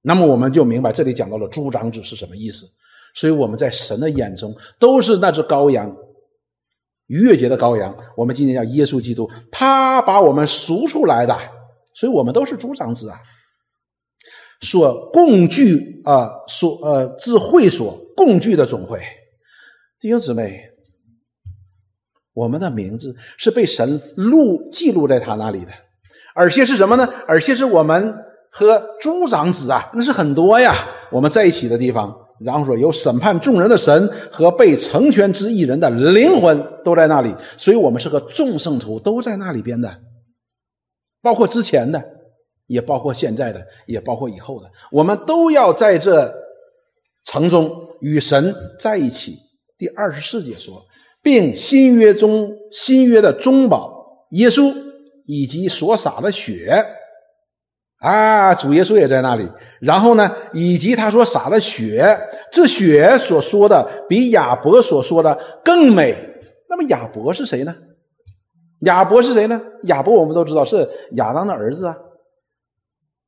[0.00, 2.66] 那么我们就明白这里讲到了诸长子是什么意思。
[3.14, 5.94] 所以我们在神的眼中都是那只羔羊，
[7.08, 7.94] 逾越节的羔羊。
[8.16, 11.36] 我们今天叫耶稣基督，他把我们赎出来的，
[11.92, 13.20] 所以我们都是诸长子啊。
[14.60, 19.00] 所共聚啊，所呃，至会所共聚的总会，
[19.98, 20.60] 弟兄姊妹，
[22.34, 25.72] 我们的名字是被神录记录在他那里的，
[26.34, 27.08] 而且是什么呢？
[27.26, 28.14] 而且是我们
[28.50, 30.74] 和诸长子啊，那是很多呀，
[31.10, 32.14] 我们在一起的地方。
[32.42, 39.94] 然后说有审判众人的神和被成全之一人的灵魂都在那里，所以我们是个众圣徒都在那里边的，
[41.20, 42.02] 包括之前的，
[42.70, 46.32] 也包括现在的，也包括以后的，我们都要在这
[47.24, 47.68] 城中
[48.00, 49.36] 与神在一起。
[49.76, 50.80] 第二十四节说，
[51.20, 53.92] 并新约中新约的中保
[54.30, 54.72] 耶稣
[55.26, 56.86] 以及所洒的血。
[57.98, 59.46] 啊，主耶稣也在那里。
[59.80, 62.16] 然后呢，以及他所洒的血，
[62.52, 66.16] 这血所说的比亚伯所说的更美。
[66.68, 67.74] 那么亚伯是谁呢？
[68.82, 69.60] 亚伯是谁呢？
[69.82, 71.96] 亚伯我们都知道是亚当的儿子啊。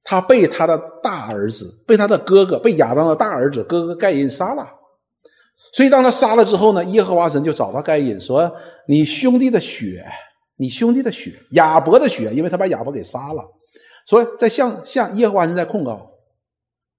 [0.04, 4.68] 他被他的大儿子，被他的哥哥，被亚当的大儿子哥哥盖因杀了。
[5.72, 8.54] 所以当他杀了之后呢，耶和华神就找到盖因说
[8.86, 10.04] ：“你兄弟的血，
[10.56, 13.42] 你兄弟的血，亚伯的血，因为他把亚伯给杀了。”
[14.04, 16.10] 所以在向向耶和华神在控告，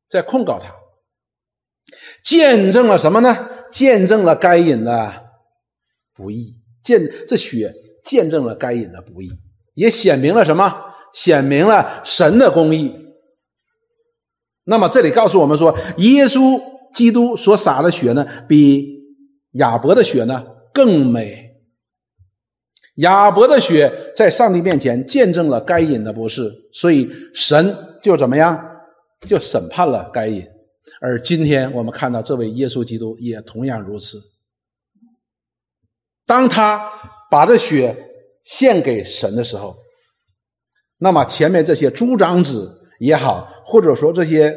[0.09, 0.73] 在控告他，
[2.23, 3.49] 见证了什么呢？
[3.69, 5.23] 见证了该隐的
[6.15, 9.29] 不义，见这血见证了该隐的不义，
[9.73, 10.92] 也显明了什么？
[11.13, 12.93] 显明了神的公义。
[14.65, 16.61] 那么这里告诉我们说，耶稣
[16.93, 18.87] 基督所洒的血呢，比
[19.53, 21.51] 亚伯的血呢更美。
[22.97, 28.57] 亚伯的血在上帝面前见证了该隐的不是，所以神就怎么样，
[29.27, 30.45] 就审判了该隐。
[31.01, 34.21] 而今天我们看到这位耶稣基督也同样如此。
[36.25, 36.89] 当他
[37.29, 37.97] 把这血
[38.43, 39.75] 献给神的时候，
[41.03, 44.55] 那么前面这些诸长子也好，或者说这些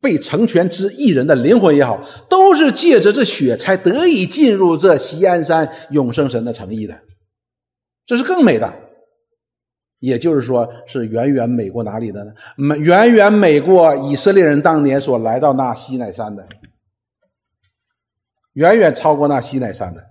[0.00, 6.96] 被成全之一人的灵魂也好，都是借着这血才得以进入这西安山永生神的诚意的。
[8.06, 8.72] 这是更美的，
[9.98, 12.30] 也就是说，是远远美过哪里的呢？
[12.56, 16.46] 美远远美过以色列人当年所来到那西奈山的，
[18.52, 20.04] 远远超过那西奈山的。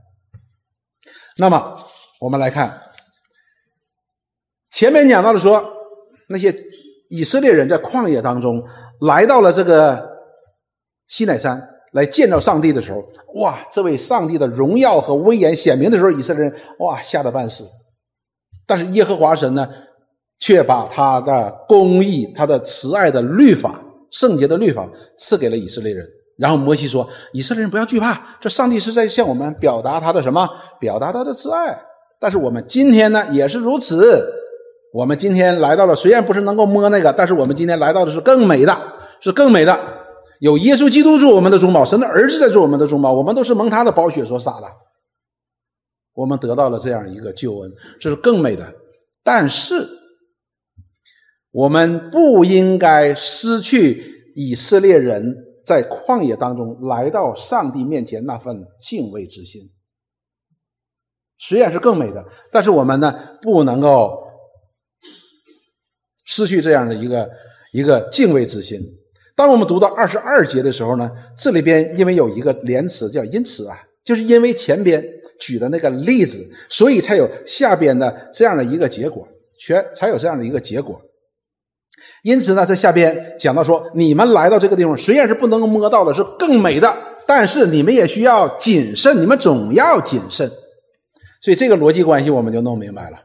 [1.38, 1.78] 那么，
[2.20, 2.82] 我们来看
[4.74, 5.64] 前面讲到的说，
[6.28, 6.54] 那些
[7.10, 8.62] 以色列人在旷野当中
[9.02, 10.04] 来到了这个
[11.08, 11.70] 西乃山。
[11.92, 13.04] 来见到上帝的时候，
[13.36, 13.56] 哇！
[13.72, 17.64] 这位上帝的荣耀和威严显明的时候，以色列人哇吓得半死。
[18.66, 19.70] 但是耶和华神呢，
[20.40, 26.04] 却把他的公义、他的慈爱的律法、圣洁的律法赐给了以色列人。
[26.40, 30.50] 然后摩西说：“以色列人不要惧怕，这上帝是在向我们表达他的什么？
[30.80, 31.80] 表达他的慈爱。
[32.20, 34.34] 但是我们今天呢，也是如此。
[34.94, 38.80] 我们今天来到了，虽然不是能够摸那个，但是我们今天来到的是更美的，
[39.22, 39.76] 是更美的。
[40.40, 44.68] 有耶稣基督做我们的中保，神的儿子在做我们的中保，我们都是蒙他的宝血所洒的。”
[46.14, 48.72] 我们得到了这样一个救恩，这是更美的。
[49.24, 49.90] 但是，
[51.50, 59.72] 我们不应该失去以色列人在旷野当中来到上帝面前那份敬畏之心。
[61.40, 64.23] 虽然是更美的，但是我们呢不能够
[66.26, 67.30] 失去这样的一个
[67.72, 68.80] 一个敬畏之心。
[69.36, 75.04] 当我们读到二十二节的时候呢，这里边因为有一个连词叫“因此”啊，就是因为前边。
[75.40, 79.28] 举的那个例子，所以才有下边的这样的一个结果，
[79.60, 81.02] 全才有这样的一个结果。
[82.22, 86.96] 因此呢，在下边讲到说，你们来到这个地方，虽然是不能摸到的，是更美的，
[87.28, 90.50] 但是你们也需要谨慎，你们总要谨慎。
[91.42, 93.18] 所以这个逻辑关系我们就弄明白了。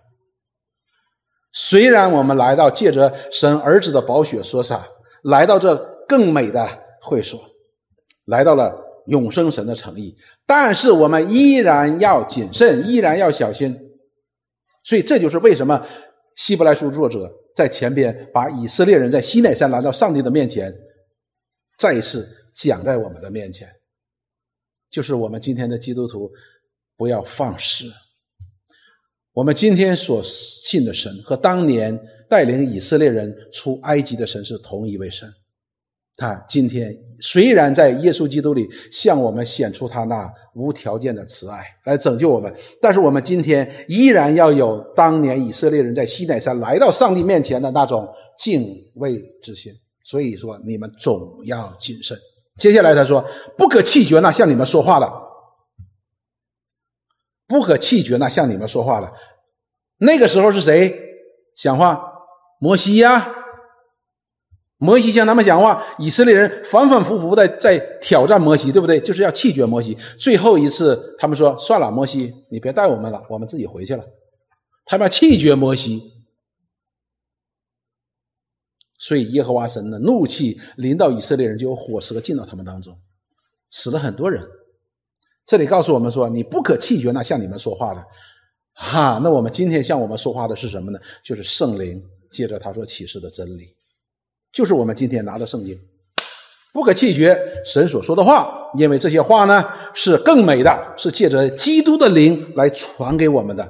[1.52, 4.86] 虽然我们来到借着神儿子的宝血所洒，
[5.22, 6.68] 来到这更美的
[7.00, 7.40] 会所，
[8.24, 8.86] 来到了。
[9.08, 13.74] 永生神的诚意，但是我们依然要谨慎，依然要小心。
[14.84, 15.82] 所以这就是为什么
[16.36, 20.70] 希伯来书作者在前边把以色列人在西奈山来到上帝的面前，
[21.78, 23.66] 再一次讲在我们的面前，
[24.90, 26.30] 就是我们今天的基督徒
[26.94, 27.86] 不要放肆。
[29.38, 31.96] 我们今天所信的神和当年
[32.28, 35.32] 带领以色列人出埃及的神是同一位神。
[36.16, 49.72] 他今天虽然在耶稣基督里向我们显出他那无条件的慈爱来拯救我们，但是我们今天依然要有当年以色列人在西奈山来到上帝面前的那种敬畏之心。
[50.02, 52.18] 所以说，你们总要谨慎。
[52.56, 53.24] 接下来他说
[53.56, 55.08] ：“不可气绝那向你们说话的，
[57.48, 59.12] 不可气绝那向你们说话的。”
[59.98, 60.96] 那个时候是谁
[61.56, 62.00] 讲话？
[62.60, 63.34] 摩西呀。
[64.80, 69.00] 摩西向他们讲话，以色列人反反复复的在挑战摩西，对不对？
[69.00, 69.92] 就是要气绝摩西。
[70.20, 74.04] 最后一次，他们说：“算了，摩西，你别带我们了，我们自己回去了。”
[74.86, 76.00] 他们要气绝摩西。
[79.00, 82.96] 所以耶和华神的怒气临到以色列人，就有火蛇进到他们当中，
[83.72, 84.48] 死了很多人。
[85.48, 88.04] 这里告诉我们说，你不可弃绝那向你们说话的，
[88.74, 89.18] 哈。
[89.24, 90.98] 那我们今天向我们说话的是什么呢？
[91.24, 91.98] 就是圣灵
[92.30, 93.66] 借着他所启示的真理，
[94.52, 95.74] 就是我们今天拿的圣经，
[96.74, 97.34] 不可弃绝
[97.64, 103.66] 神所说的话，因为这些话呢是更美的，是借着基督的灵来传给我们的。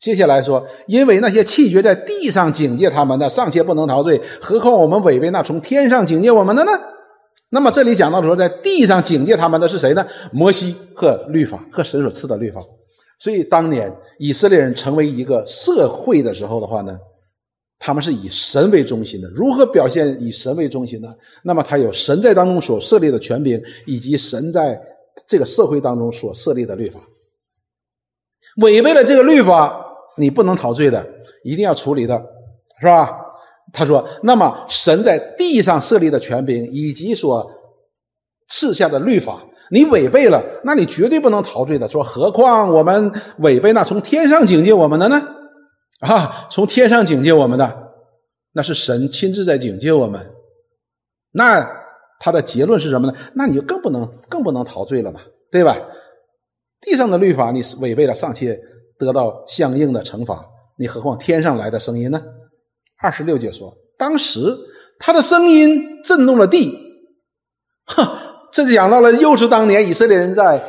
[0.00, 6.72] 接下来说，因为那些弃绝在地上警戒他们的，尚且不能陶醉，何况我们违背那从天上警戒我们的呢？
[7.50, 10.06] 那么这里讲到说，在地上警戒他们的是谁呢？
[10.32, 12.60] 摩西和律法，和神所赐的律法。
[13.18, 16.98] 所以当年以色列人成为一个社会的时候的话呢，
[17.78, 19.28] 他们是以神为中心的。
[19.30, 21.14] 如何表现以神为中心呢？
[21.42, 24.80] 那么他有神在当中所设立的权柄，以及神在
[25.26, 27.00] 这个社会当中所设立的律法。
[28.62, 29.86] 违背了这个律法。
[30.16, 31.06] 你不能陶醉的，
[31.44, 32.20] 一定要处理的，
[32.78, 33.10] 是吧？
[33.72, 37.50] 他说：“那么神在地上设立的权柄以及所
[38.48, 41.88] 赐下的律法，你违背了，那你绝对不能陶醉的。
[41.88, 45.20] 说何况我们违背那从天上警戒我们的呢？
[46.00, 47.92] 啊，从天上警戒我们的，
[48.52, 50.30] 那是神亲自在警戒我们。
[51.32, 51.66] 那
[52.18, 53.14] 他的结论是什么呢？
[53.34, 55.76] 那你就更不能更不能陶醉了嘛，对吧？
[56.80, 58.60] 地上的律法你违背了，尚且。”
[59.00, 60.46] 得到相应的惩罚，
[60.76, 62.22] 你何况天上来的声音呢？
[63.02, 64.40] 二十六节说，当时
[64.98, 66.76] 他的声音震动了地，
[67.86, 68.06] 哼，
[68.52, 70.62] 这就讲到了又是当年以色列人在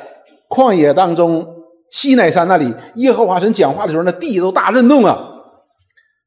[0.49, 1.45] 旷野当中
[1.89, 5.19] 西奈山那里，耶和华神讲话的时候，那地都大震动啊。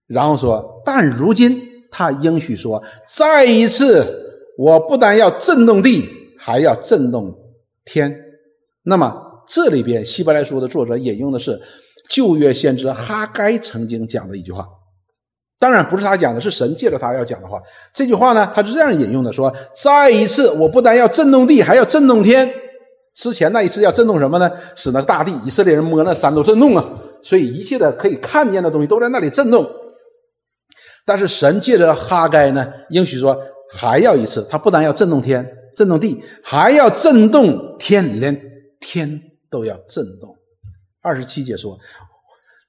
[0.06, 4.06] 然后说，但如今他应许说，再一次，
[4.58, 7.34] 我不但要震动地，还要震动
[7.84, 8.14] 天。
[8.82, 9.14] 那么
[9.46, 11.60] 这里边希伯来书的作者引用的是。
[12.10, 14.68] 旧约先知哈该曾经讲的一句话，
[15.64, 17.58] 当然不是他讲的，是神借着他要讲的话。
[17.94, 22.52] 这句话呢，他是这样引用的：说再一次，我不但要震动地，还要震动天。
[23.14, 24.50] 之前那一次要震动什么呢？
[24.76, 26.84] 使那个大地，以色列人摸那山都震动啊。
[27.22, 29.66] 所以一切的可以看见的东西都在那里震动。
[31.06, 33.34] 但是神借着哈该呢，应许说
[33.72, 38.38] 还要一次，他不但要震动天、震动地，还要震动天，连
[38.80, 39.18] 天
[39.50, 40.36] 都要震动。
[41.00, 41.78] 二十七节说：“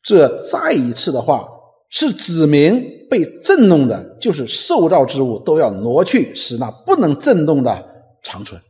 [0.01, 1.45] 这再一次的话，
[1.89, 8.61] 是指明被震动的，就是受造之物都要挪去，使那不能震动的长存。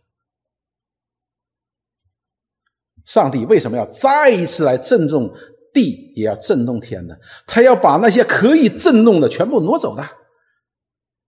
[3.05, 5.32] 上帝为什么要再一次来震动
[5.74, 7.16] 地，也要震动天呢？
[7.47, 10.03] 他要把那些可以震动的全部挪走的，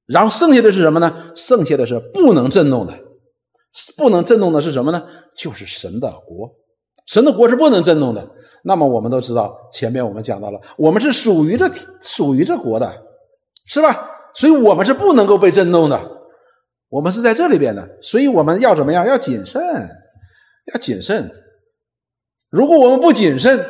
[0.06, 1.32] 然后剩下的是什么呢？
[1.36, 3.00] 剩下的是不能震动的，
[3.96, 5.08] 不能震动的是什么呢？
[5.38, 6.52] 就是神的国。”
[7.08, 8.30] 神的国是不能震动的。
[8.64, 11.66] 那么我们都知道，前面我们讲到了，我们是属于这
[12.02, 13.04] 属于这国的，
[13.66, 14.10] 是吧？
[14.34, 16.18] 所以我们是不能够被震动的。
[16.90, 19.06] 我们是在这里边的，所以我们要怎么样？
[19.06, 19.62] 要谨慎，
[20.74, 21.32] 要谨慎。
[22.50, 23.66] 如果我们不谨慎，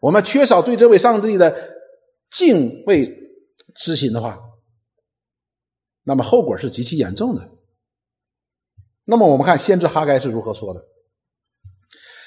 [0.00, 1.56] 我们缺少对这位上帝的
[2.30, 3.06] 敬畏
[3.74, 4.38] 之心的话，
[6.04, 7.48] 那么后果是极其严重的。
[9.04, 10.84] 那么我们看先知哈该是如何说的。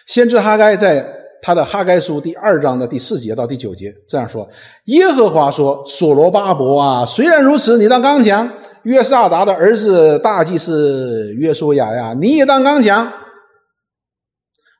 [0.07, 1.05] 先知哈该在
[1.41, 4.47] 他的哈该书第二章的第四节到第九节这样说
[4.85, 8.47] ：“耶和华说，所罗巴伯啊，虽然如此，你当刚强；
[8.83, 13.11] 约萨达的儿子大祭司约书亚呀，你也当刚强。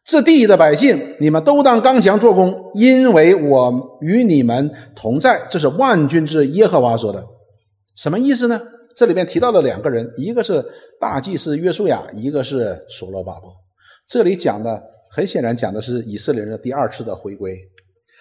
[0.06, 7.24] 这地的百姓，你们都当刚强做工，因为我与你们同在。”这是万军之耶和华说的。
[7.96, 8.60] 什么意思呢？
[8.96, 10.64] 这里面提到了两个人，一个是
[11.00, 13.52] 大祭司约书亚，一个是所罗巴伯。
[14.08, 14.82] 这里讲的。
[15.16, 17.58] 很显然，讲的是以色列人的第二次的回归。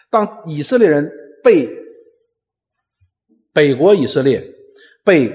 [0.09, 1.11] 当以色列人
[1.43, 1.69] 被
[3.53, 4.41] 北国以色列
[5.03, 5.33] 被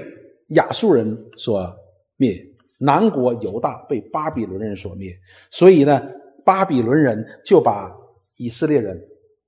[0.52, 1.70] 亚述人所
[2.16, 2.34] 灭，
[2.78, 5.12] 南国犹大被巴比伦人所灭，
[5.52, 6.02] 所以呢，
[6.46, 7.94] 巴比伦人就把
[8.38, 8.98] 以色列人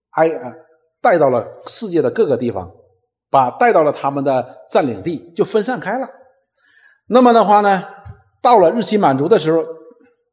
[0.09, 0.53] 挨啊
[0.99, 2.69] 带到了世界的各个地方，
[3.29, 6.09] 把带到了他们的占领地，就分散开了。
[7.07, 7.85] 那么的话呢，
[8.41, 9.63] 到了日期满足的时候。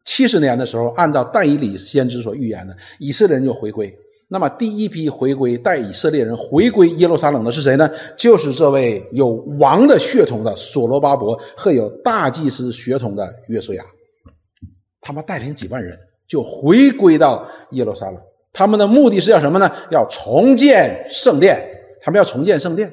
[0.04, 3.94] 七十年的时候，按照但以理先知所预言的，以色列人就回归。
[4.30, 7.90] 那么第一批回归带以色列人回归耶路撒冷的是谁呢？
[8.16, 9.28] 就是这位有
[9.58, 13.82] 王的血统的所罗巴伯和有大祭司血统的约书亚。
[15.00, 18.20] 他们带领几万人就回归到耶路撒冷。
[18.52, 19.70] 他们的目的是要什么呢？
[19.90, 21.58] 要重建圣殿。
[22.02, 22.92] 他们要重建圣殿。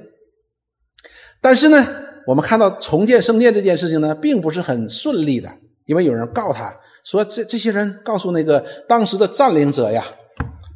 [1.42, 1.86] 但是呢，
[2.26, 5.50] 我们看到重建圣殿这件事情呢，并不是很顺利的。
[5.86, 6.74] 因为有人告他
[7.04, 10.04] 说：“这这些人告诉那个当时的占领者呀，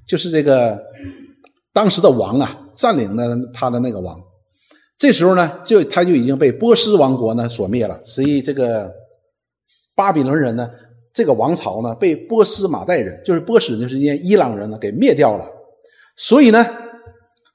[0.07, 0.79] 就是这个
[1.73, 4.19] 当时的王啊，占领了他的那个王，
[4.97, 7.99] 这时候呢，就他就已经被波斯王国呢所灭了。
[8.03, 8.91] 所以这个
[9.95, 10.69] 巴比伦人呢，
[11.13, 15.47] 这个王朝呢，被波斯马代人，就是波斯人，是因伊朗人呢给灭掉了。
[16.15, 16.65] 所以呢，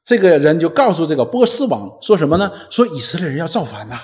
[0.04, 2.50] 这个人就告诉这个波斯王说什么呢？
[2.70, 3.96] 说以色列人要造反呐，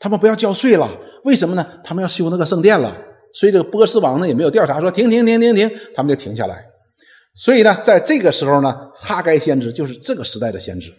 [0.00, 0.90] 他们不要交税了。
[1.22, 1.64] 为什么呢？
[1.84, 2.96] 他们要修那个圣殿了。
[3.32, 6.64] 所以这个波斯王呢也没有调查，说停停停停停，他们就停下来。
[7.36, 10.92] 所以呢，在这个时候呢，哈该先知就是这个时代的先知。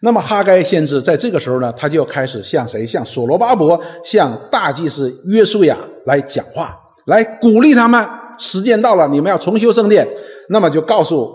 [0.00, 2.84] 那么哈该先知在这个时候呢，他就开始向谁？
[2.84, 8.04] 向所罗巴伯、向大祭司约书亚来讲话，来鼓励他们。
[8.38, 10.06] 时间到了，你们要重修圣殿。
[10.48, 11.32] 那么就告诉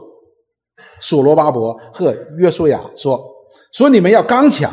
[1.00, 3.22] 所罗巴伯和约书亚说
[3.74, 4.72] ：“说你们要刚强。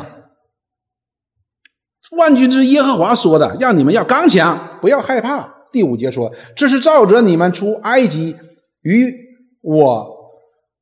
[2.17, 8.35] 万军之耶和华说的，让你们要刚强，不要害怕。”第五节说：“这是照着你们出埃及
[8.81, 9.13] 与
[9.61, 10.19] 我。”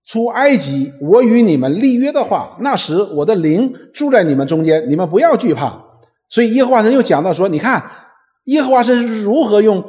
[0.08, 5.86] 出埃及，我与你们立约的话，那时我的灵住在你们中间，你们不要惧怕。
[6.30, 7.84] 所以耶和华神又讲到说：“你看，
[8.46, 9.84] 耶和华神是如何用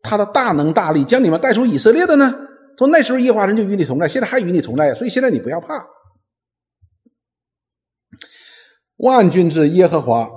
[0.00, 2.32] 他的大能大力将你们带出以色列的呢？
[2.78, 5.84] 说那时候耶和华神就与你同在，现在还与你同在，所以现在你不要怕。”
[8.98, 10.30] 万军之耶和华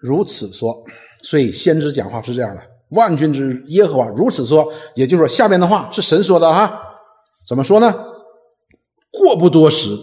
[0.00, 0.74] 如此说，
[1.22, 6.80] 所以先知讲话是这样的：“万军之耶和华如此说，也就是说下边的话是神说的哈，
[7.48, 7.94] 怎么说呢？”
[9.10, 9.96] 过不多时，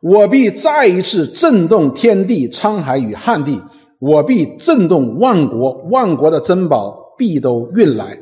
[0.00, 3.60] 我必再一次震动天地、沧海与旱地；
[3.98, 8.16] 我必震动万国，万国的珍宝必都运来。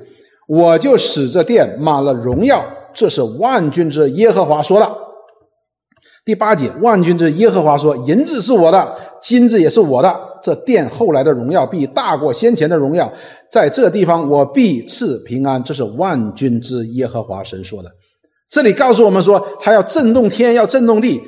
[0.48, 2.64] 我就使这殿满了荣耀。
[2.92, 4.92] 这是万军之耶和华说的。
[6.24, 10.29] 第八节，万军之耶和华说：“银子是我的，金子也是我的。
[10.42, 13.12] 这殿后来的荣耀必大过先前的荣耀。
[13.50, 17.90] 在这地方，我必赐平安。”这是万军之耶和华神说的。
[18.48, 21.20] 这里告诉我们说，他要震动天，要震动地，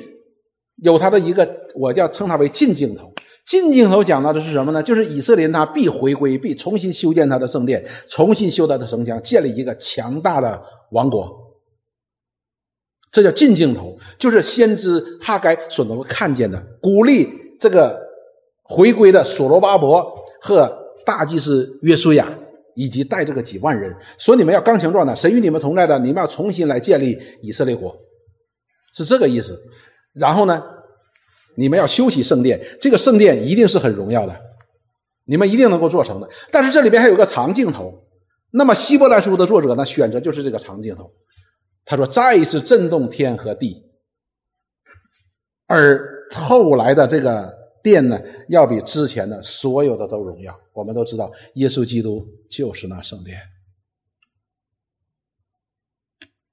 [0.83, 3.13] 有他的一个，我叫称他为近镜头。
[3.45, 4.81] 近镜头讲到的是什么呢？
[4.83, 10.61] 就是以色列他必回归，必重新修建他的圣殿，重新修他的城墙，建立一个强大的
[10.91, 11.29] 王国。
[13.11, 18.01] 这叫近镜头，就是先知哈该所能够看见的，鼓励这个
[18.73, 20.03] 回归的所罗巴伯
[20.41, 20.67] 和
[21.05, 22.27] 大祭司约书亚。
[22.75, 27.95] 以及带这个几万人，说你们要刚强壮胆，神与你们同在的，你们要重新来建立以色列国，
[28.95, 29.55] 是这个意思。
[30.11, 30.59] 然后呢，
[31.55, 34.35] 你们要修起圣殿，这个圣殿一定是很荣耀的，
[35.25, 36.27] 你们一定能够做成的。
[36.51, 37.93] 但是这里边还有个长镜头，
[38.49, 41.11] 那么希伯来书的作者呢，选择就是这个长镜头。
[41.85, 43.83] 他说：“再一次震动天和地，
[45.67, 46.01] 而
[46.33, 47.53] 后来的这个。”
[47.83, 50.57] 殿呢，要比之前的所有的都荣耀。
[50.71, 53.37] 我们都知道，耶稣基督就是那圣殿。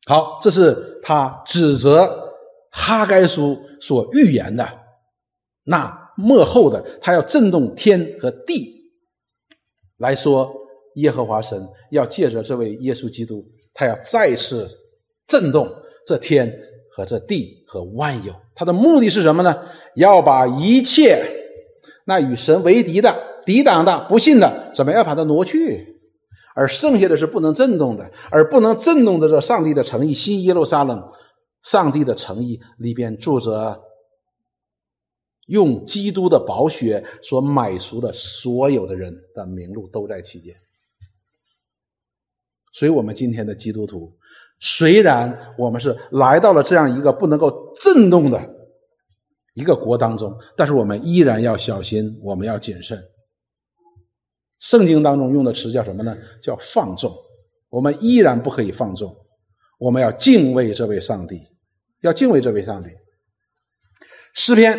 [0.07, 2.35] 好，这是他指责
[2.72, 4.68] 哈该书所预言的
[5.62, 8.91] 那幕后的，他要震动天和地，
[9.99, 10.53] 来说
[10.97, 14.68] 耶和华神要借着这位耶稣基督，他要再次
[15.28, 15.72] 震动
[16.05, 16.53] 这天。
[16.93, 19.64] 和这地和万有，他的目的是什么呢？
[19.95, 21.24] 要把一切
[22.05, 26.01] 那与神为敌的、抵挡的、不信的，怎么样把它挪去？
[26.55, 31.01] 而剩下的是不能震动的，而不能震动的这上帝的诚意，新耶路撒冷，
[31.62, 33.80] 上帝的诚意里边住着
[35.47, 40.55] 用基督的宝血所买赎的所有的人的名录都在其间。
[42.72, 44.12] 所以，我们今天的基督徒。
[44.61, 48.39] 虽然我们是来到了这样一个不能够震动的
[49.55, 53.03] 一个国当中，但是我们依然要小心，我们要谨慎。
[54.59, 56.15] 圣经当中用的词叫什么呢？
[56.43, 57.11] 叫放纵。
[57.71, 59.17] 我们依然不可以放纵，
[59.79, 61.41] 我们要敬畏这位上帝，
[62.03, 62.91] 要敬畏这位上帝。
[64.35, 64.79] 诗篇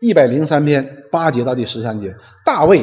[0.00, 2.14] 一百零三篇八节到第十三节，
[2.44, 2.82] 大卫，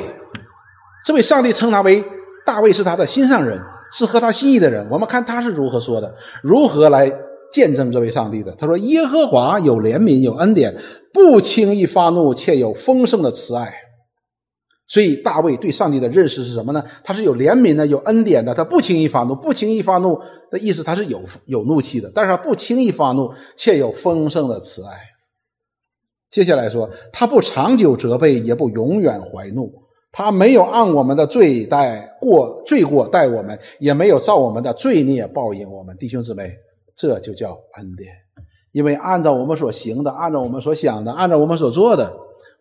[1.06, 2.04] 这位上帝称他为
[2.46, 3.60] 大卫，是他的心上人。
[3.92, 7.12] 是合他心意的人，我们看他是如何说的，如何来
[7.52, 8.52] 见证这位上帝的。
[8.54, 10.76] 他说：“耶和华有怜悯，有恩典，
[11.14, 13.74] 不轻易发怒，且有丰盛的慈爱。”
[14.88, 16.84] 所以大卫对上帝的认识是什么呢？
[17.04, 19.36] 他是有怜悯的，有恩典的，他不轻易发怒。
[19.36, 20.20] 不轻易发怒
[20.52, 24.92] 的意思，他是有有怒气的，但是他不轻易发怒，且有丰盛的慈爱。
[26.30, 29.72] 接下来说，他不长久责备，也不永远怀怒。
[30.18, 35.94] 他没有按我们的罪待过罪过待我们，也没有照我们的罪孽报应我们。
[35.98, 36.54] 弟兄姊妹，
[36.96, 38.14] 这就叫恩典。
[38.72, 42.10] 因为按照我们所行的，按照我们所想的，按照我们所做的，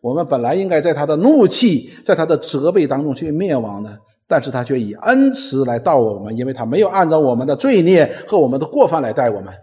[0.00, 3.96] 我们本来应该在他的怒气、在他的责备当中去灭亡的，
[4.26, 9.54] 但是他却以恩慈来待我们，因为他没有按照我们的罪孽和我们的过犯来待我们，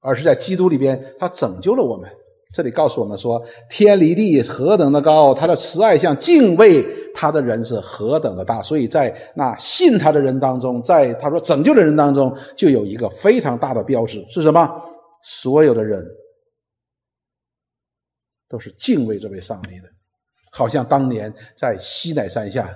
[0.00, 2.08] 而是在基督里边，他拯救了我们，
[2.52, 6.84] 这里告诉我们说，天离地何等的高，他的慈爱像敬畏
[7.14, 8.62] 他的人是何等的大。
[8.62, 14.68] 所以在那信他的人当中，在他说拯救的人当中，就有一个非常大的标志是什么？
[15.22, 16.04] 所有的人
[18.48, 19.88] 都是敬畏这位上帝的，
[20.50, 22.70] 好像当年在西乃山下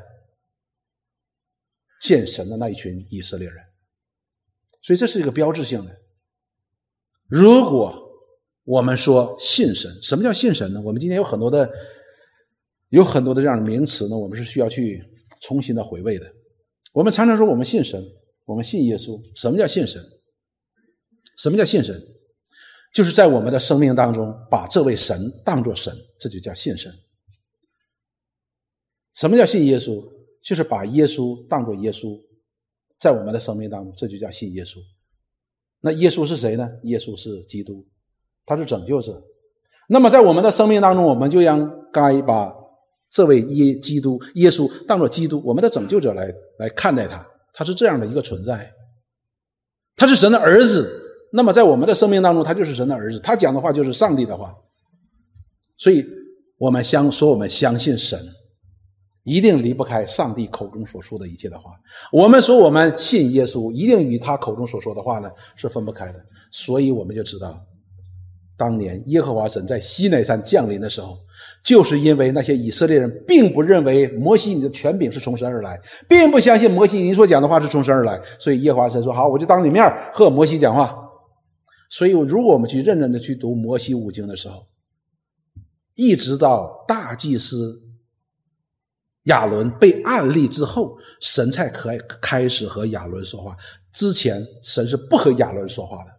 [2.01, 3.59] 见神的那一群以色列人。
[4.81, 5.91] 所以这是一个标志性的。
[7.29, 8.06] 如果
[8.67, 10.81] 我们说信神，什么叫信神呢？
[10.83, 11.71] 我们今天有很多的，
[12.89, 15.01] 有很多的这样的名词呢，我们是需要去
[15.41, 16.27] 重新的回味的。
[16.93, 18.05] 我们常常说我们信神，
[18.45, 19.23] 我们信耶稣。
[19.37, 20.03] 什么叫信神？
[21.39, 22.03] 什么叫信神？
[22.93, 26.93] 就是在我们的生命当中把这位神当作神，这就叫信神。
[29.15, 30.03] 什么叫信耶稣？
[30.43, 32.21] 就是把耶稣当作耶稣，
[32.99, 34.81] 在我们的生命当中，这就叫信耶稣。
[35.81, 36.69] 那耶稣是谁呢？
[36.83, 37.87] 耶稣是基督。
[38.47, 39.21] 他是拯救者，
[39.89, 42.55] 那么在我们的生命当中，我们就应该把
[43.11, 47.27] 这位耶基督耶稣当做基督，我们的拯救者来来看待他。
[47.53, 48.71] 他是这样的一个存在，
[49.97, 51.03] 他是神的儿子。
[51.33, 54.55] 那么在我们的生命当中，他就是神的儿子，他讲的话就是上帝的话。
[55.79, 56.05] 所以，
[56.59, 58.19] 我们相说我们相信神，
[59.25, 61.73] 一定离不开上帝口中所说的一切的话。
[62.13, 66.21] 我们说我们信耶稣，一定与他口中所说的话呢是分不开的。
[66.53, 67.59] 所以，我们就知道。
[68.57, 71.19] 当年耶和华神在西奈山降临的时候，
[71.63, 80.97] 就是因为那些以色列人并不认为摩西你的权柄是从神而来，并不相信摩西你所讲的话是从神而来，所以耶和华神说：“好，我就当你面和摩西讲话。”
[81.89, 84.67] 所以，如果我们去认真的去读摩西五经的时候，
[85.95, 87.81] 一直到大祭司
[89.25, 93.57] 亚伦被暗立之后，神才可开始和亚伦说话。
[93.93, 96.11] 之前，神是不和亚伦说话的。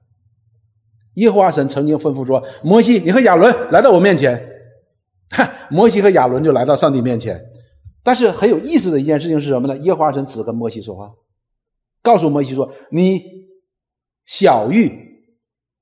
[1.18, 4.36] 耶和华神曾经吩咐说：“摩西，你和亚伦来到我面前。”
[5.30, 7.40] 哈，摩西和亚伦就来到上帝面前。
[8.04, 9.76] 但是很有意思的一件事情是什么呢？
[9.80, 11.12] 耶和华神只跟摩西说话，
[12.02, 13.22] 告诉摩西说：“你
[14.26, 14.92] 小玉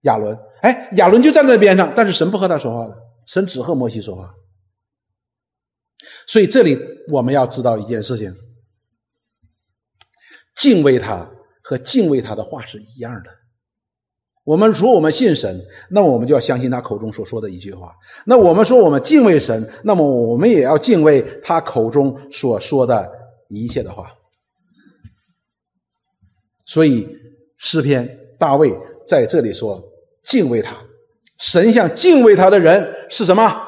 [0.02, 2.96] 亚伦。”哎，亚伦就站在边上，但是神不和他说话的，
[3.28, 4.34] 神只和摩西说话。
[6.28, 6.80] 所以这里
[7.12, 8.34] 我们要知道一件事情：
[10.56, 11.30] 敬畏他
[11.62, 13.30] 和敬畏他的话是一样的。
[14.46, 17.94] 我们说我们信神，那么我们就要相信他口中所说的一句话。
[18.26, 23.10] 那我们说我们敬畏神，那么我们也要敬畏他口中所说的
[23.50, 24.12] 一切的话。
[26.66, 27.08] 所以
[27.58, 28.08] 诗篇
[28.40, 28.72] 大卫
[29.08, 29.84] 在这里说
[30.24, 30.78] 敬畏他，
[31.40, 33.62] 神像敬畏他的人是什么？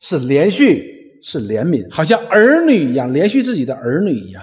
[0.00, 4.42] 是连续，是怜悯，好像儿女一样，连续自己的儿女一样。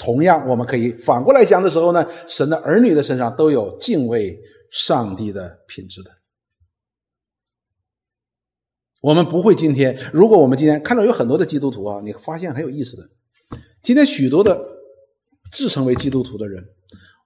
[0.00, 4.40] 同样，我们可以反过来讲的时候呢，神的儿女的身上都有敬畏
[4.72, 6.10] 上帝的品质的。
[9.02, 13.02] 我们不会今天，如果我们今天看到有很多的基督徒啊，你发现很有意思的，
[13.82, 14.58] 今天许多的
[15.52, 16.66] 自称为基督徒的人，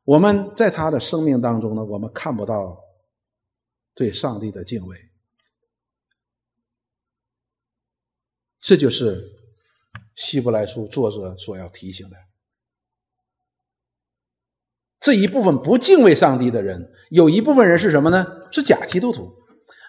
[0.05, 2.77] 我们在他的生命当中呢，我们看不到
[3.95, 4.99] 对上帝的敬畏，
[8.59, 9.33] 这就是
[10.17, 12.17] 希伯来书作者所要提醒的。
[15.05, 18.27] 这一部分不敬畏上帝的人，有一部分人是什么呢？
[18.51, 19.31] 是假基督徒。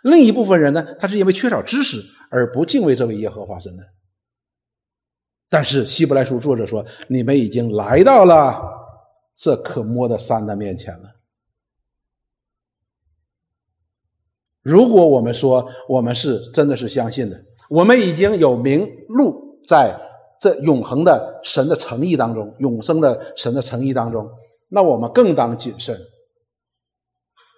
[0.03, 3.83] 另一部分人呢，他是因为缺少知识而不敬畏这位耶和华神的。
[5.49, 8.61] 但是希伯来书作者说：“你们已经来到了
[9.37, 11.15] 这可摸的山的面前了。”
[14.61, 19.97] 如果我们说我们是真的是相信的，我们已经有名录在
[20.41, 24.29] 这永恒的神的诚意当中，永生的神的诚意当中。
[24.75, 25.97] 那我们更当谨慎。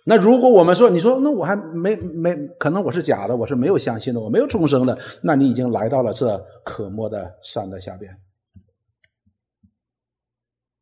[0.05, 8.15] 那如果我们说，你说那我还没没可能我是假的，我是没有相信的，我没有重生的，那你已经来到了这可摸的山的下边，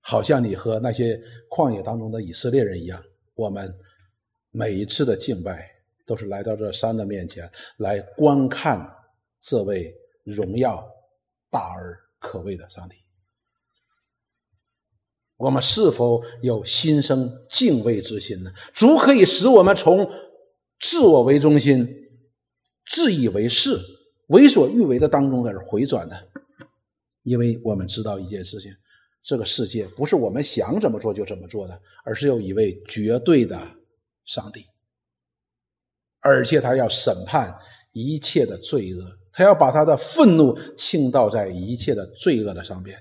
[0.01, 1.17] 好像你和那些
[1.49, 3.01] 旷野当中的以色列人一样。
[3.33, 3.73] 我们
[4.51, 5.65] 每一次的敬拜，
[6.05, 8.85] 都是来到这山的面前来观看
[9.39, 10.85] 这位荣耀
[11.49, 13.04] 大而可畏的上帝。
[15.45, 18.51] 我们是否有心生敬畏之心呢？
[18.73, 20.09] 主可以使我们从
[20.79, 21.87] 自我为中心、
[22.87, 23.79] 自以为是、
[24.29, 26.15] 为所欲为的当中而回转呢？
[27.21, 28.71] 因为我们知道一件事情：
[29.23, 33.55] 这个世界不是我们想怎么做就怎么做的，而是有一位绝对的
[34.25, 34.65] 上帝，
[36.21, 37.55] 而且他要审判
[37.91, 42.99] 一切的罪恶，他要把他的愤怒倾倒在一切的罪恶的上边。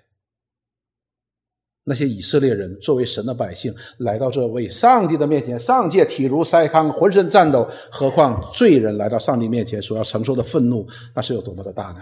[1.85, 7.69] 那些以色列人作为神的百姓来到这位上帝的面前，上界体如筛糠，浑身颤抖。
[7.93, 12.01] 何况罪人来到上帝面前所要承受的愤怒，那是有多么的大呢？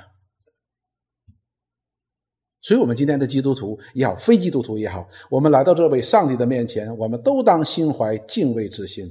[2.61, 9.11] 所以，我们今天的基督徒也好，非基督徒也好，我们来到这位上帝的面前，我们都当心怀敬畏之心。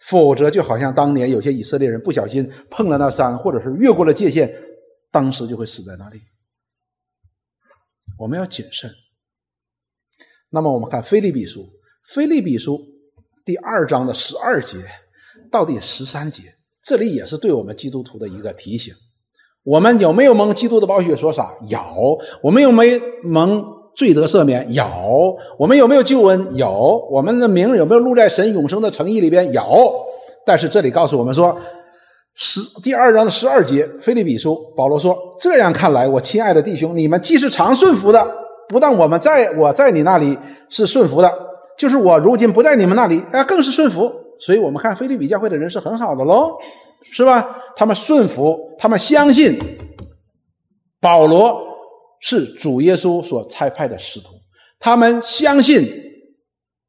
[0.00, 4.52] 否则，就好像当年有些以色列人不小心碰了那山，或者是越过了界限，
[5.12, 6.20] 当时就会死在那里。
[8.18, 8.90] 我们要谨慎。
[10.50, 11.60] 那么，我们看《菲利比书》，
[12.14, 12.78] 《菲利比书》
[13.44, 14.78] 第二章的十二节
[15.50, 16.42] 到第十三节，
[16.82, 18.94] 这里也是对我们基督徒的一个提醒。
[19.64, 21.52] 我们有没有蒙基督的宝血所洒？
[21.68, 21.78] 有。
[22.40, 23.64] 我们有没有蒙
[23.96, 24.72] 罪得赦免？
[24.72, 24.84] 有。
[25.58, 26.54] 我们有没有救恩？
[26.54, 27.04] 有。
[27.10, 29.52] 我们的名有没有录在神永生的诚意里边？
[29.52, 29.62] 有。
[30.46, 31.58] 但是这里告诉我们说，
[32.36, 38.24] 十第二章的十二节，菲利比书，保罗说：“这样看来，我亲爱的弟兄，你们既是常顺服的，
[38.68, 40.38] 不但我们在我在你那里
[40.68, 41.32] 是顺服的，
[41.78, 44.10] 就是我如今不在你们那里，啊，更是顺服。
[44.38, 46.56] 所以，我们看菲利比教会的人是很好的喽。”
[47.12, 47.56] 是吧？
[47.76, 49.56] 他们顺服，他们相信
[51.00, 51.62] 保罗
[52.20, 54.30] 是主耶稣所差派的使徒，
[54.80, 55.88] 他们相信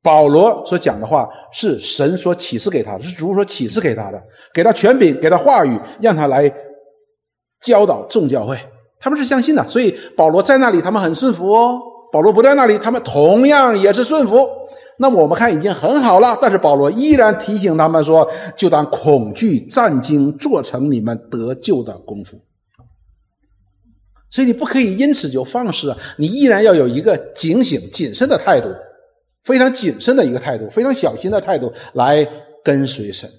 [0.01, 4.19] 保罗所讲的话是神所启示给他的，是主所启示给他的，
[4.51, 6.51] 给他权柄，给他话语，让他来
[7.61, 8.57] 教导众教会。
[8.99, 11.79] 他们是相信的，所以保罗在那里，他们很顺服哦。
[12.11, 14.47] 保罗不在那里，他们同样也是顺服。
[14.97, 22.39] 那我们看已经很好了，但是保罗依然提醒他们说：“就当恐惧战惊，做成你们得救的功夫。”
[24.31, 28.69] 所以你不可以因此就放肆，你依然要有一个警醒、谨慎的态度，
[29.43, 32.27] 非常谨慎的一个态度，非常小心的态度来
[32.63, 33.29] 跟随神。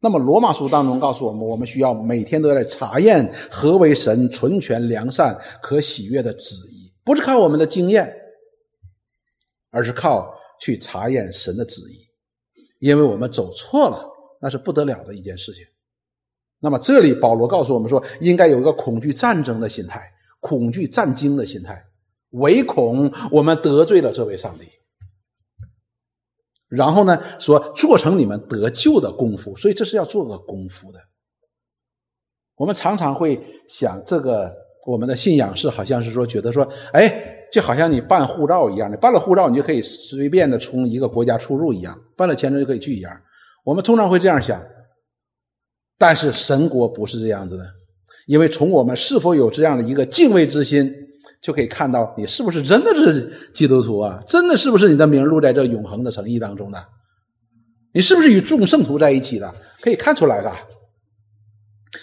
[0.00, 8.14] 那么罗马书当中告诉我们，我们需要每天都在查验何为神纯全、良善、可喜悦的旨意，不是靠我们的经验，
[9.70, 10.36] 而是靠。
[10.60, 12.08] 去查验神的旨意，
[12.80, 14.04] 因为我们走错了，
[14.42, 15.64] 那是不得了的一件事情。
[16.58, 20.02] 那么这里保罗告诉我们说，应该有一个恐惧战争的心态，
[20.40, 21.80] 恐惧战惊的心态，
[22.30, 24.66] 唯恐我们得罪了这位上帝。
[26.68, 30.98] 然后呢，说做成你们得救的功夫，所以这是要做个功夫的。
[32.56, 34.52] 我们常常会想，这个
[34.86, 37.34] 我们的信仰是好像是说，觉得说，哎。
[37.50, 43.10] 就好像你办护照一样，的办了护照，你就可以随便的从一个国家出入一样，办了签证就可以去一样。
[43.64, 44.62] 我们通常会这样想，
[45.96, 47.64] 但是神国不是这样子的，
[48.26, 50.92] 因为从我们是否有这样的一个敬畏之心，
[51.40, 54.20] 就可以看到你是不是真的是基督徒啊？
[54.26, 56.84] 真的是不是你的名录在这永恒的诚意当中的？
[57.92, 59.52] 你是不是与众圣徒在一起的？
[59.80, 60.52] 可以看出来的。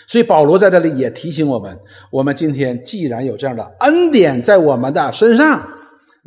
[0.08, 1.78] 所以保罗在这里也提醒我们：
[2.12, 5.62] 我们今天既然有这样的恩典在我们的身上，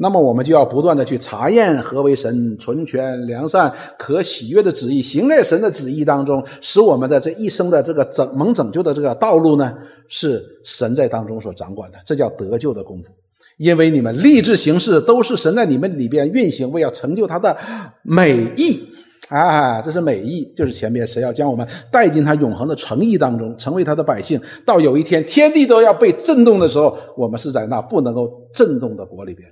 [0.01, 9.75] 那么我们就要不断的去查验何为神纯全、良善、可喜悦的旨意，行在神的旨意当中，使我们的这一生的这个拯蒙拯救的这个道路呢，
[10.09, 11.99] 是神在当中所掌管的。
[12.07, 13.09] 这叫得救的功夫。
[13.57, 17.57] 因为你们立志行事，都是神在你们里边运行，为要成就他的
[18.03, 18.81] 美意。
[19.29, 29.47] 啊，这是美意，就是前面谁要将我们带进他永恒的诚意当中，成为他的百姓，到有一天天地都要被震动的时候，我们是在那不能够震动的国里边，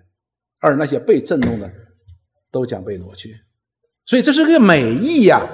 [0.67, 1.71] 而那些被震动的
[2.51, 3.35] 都将被挪去，
[4.05, 5.49] 所以这是个美意呀。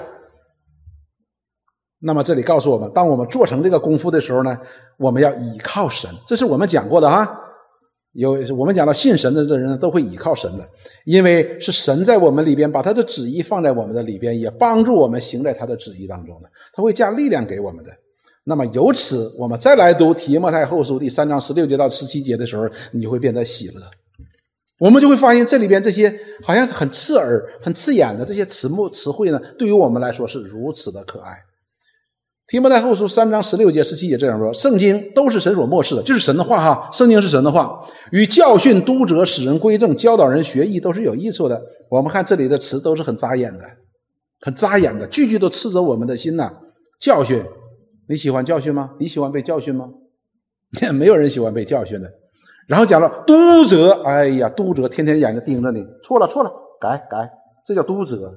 [2.04, 4.58] 那么这里告诉我们，当我们做成这个功夫的时候呢，
[4.98, 7.38] 我们要倚靠神，这是我们讲过的哈。
[8.14, 10.68] 有我们讲到信神的这人都会倚靠神的，
[11.06, 17.90] 因为是神在我们里边把他的旨意放在我们的里边，也帮助我们行在他的旨意当中的，他会加力量给我们的。
[18.44, 23.80] 那么由此，我们再来读提摩太后书第三章十六节到十七节的时候，你会变得喜乐。
[24.78, 26.12] 我们就会发现这里边这些
[26.42, 31.36] 好像很刺耳、很刺眼的这些词目词汇呢，对于我们来说是如此的可爱。
[32.48, 36.90] 提摩太后书三章十六节、十七节这样说：圣经都是神所漠视的，就是神的话哈。
[36.92, 41.62] 圣经是神的话，与教训、督责、使人归正、教导人学艺，都是有益处的。
[41.88, 43.64] 我们看这里的词都是很扎眼的，
[44.40, 46.52] 很扎眼的，句句都刺着我们的心呐。
[47.00, 47.42] 教训，
[48.08, 48.90] 你喜欢教训吗？
[48.98, 49.88] 你喜欢被教训吗？
[50.92, 52.10] 没有人喜欢被教训的。
[52.72, 56.50] 然后讲了督责，哎呀，督责，天天眼睛盯着你，错了错了，
[56.80, 57.30] 改改，
[57.66, 58.34] 这叫督责。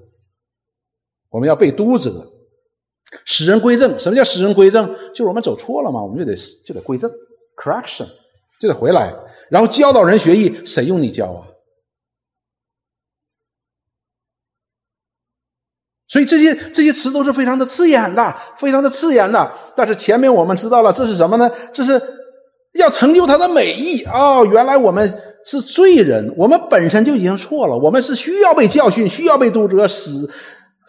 [1.30, 2.34] 我们要被督责。
[3.24, 4.94] 使人归正，什么叫使人归正？
[5.12, 7.10] 就是我们走错了嘛，我们就得就得归正
[7.56, 8.08] ，correction，
[8.60, 9.14] 就得回来，
[9.50, 11.48] 然后教导人学艺，谁用你教啊？
[16.10, 19.50] 所以这些这些词都是非常的刺眼的，非常的刺眼的。
[19.78, 21.50] 但是前面我们知道了，这是什么呢？
[21.72, 22.02] 这是
[22.76, 24.04] 要成就他的美意。
[24.04, 25.12] 哦，原来我们
[25.44, 30.12] 是罪人，我们本身就已经错了，我们是需要被教训，需要被督责，使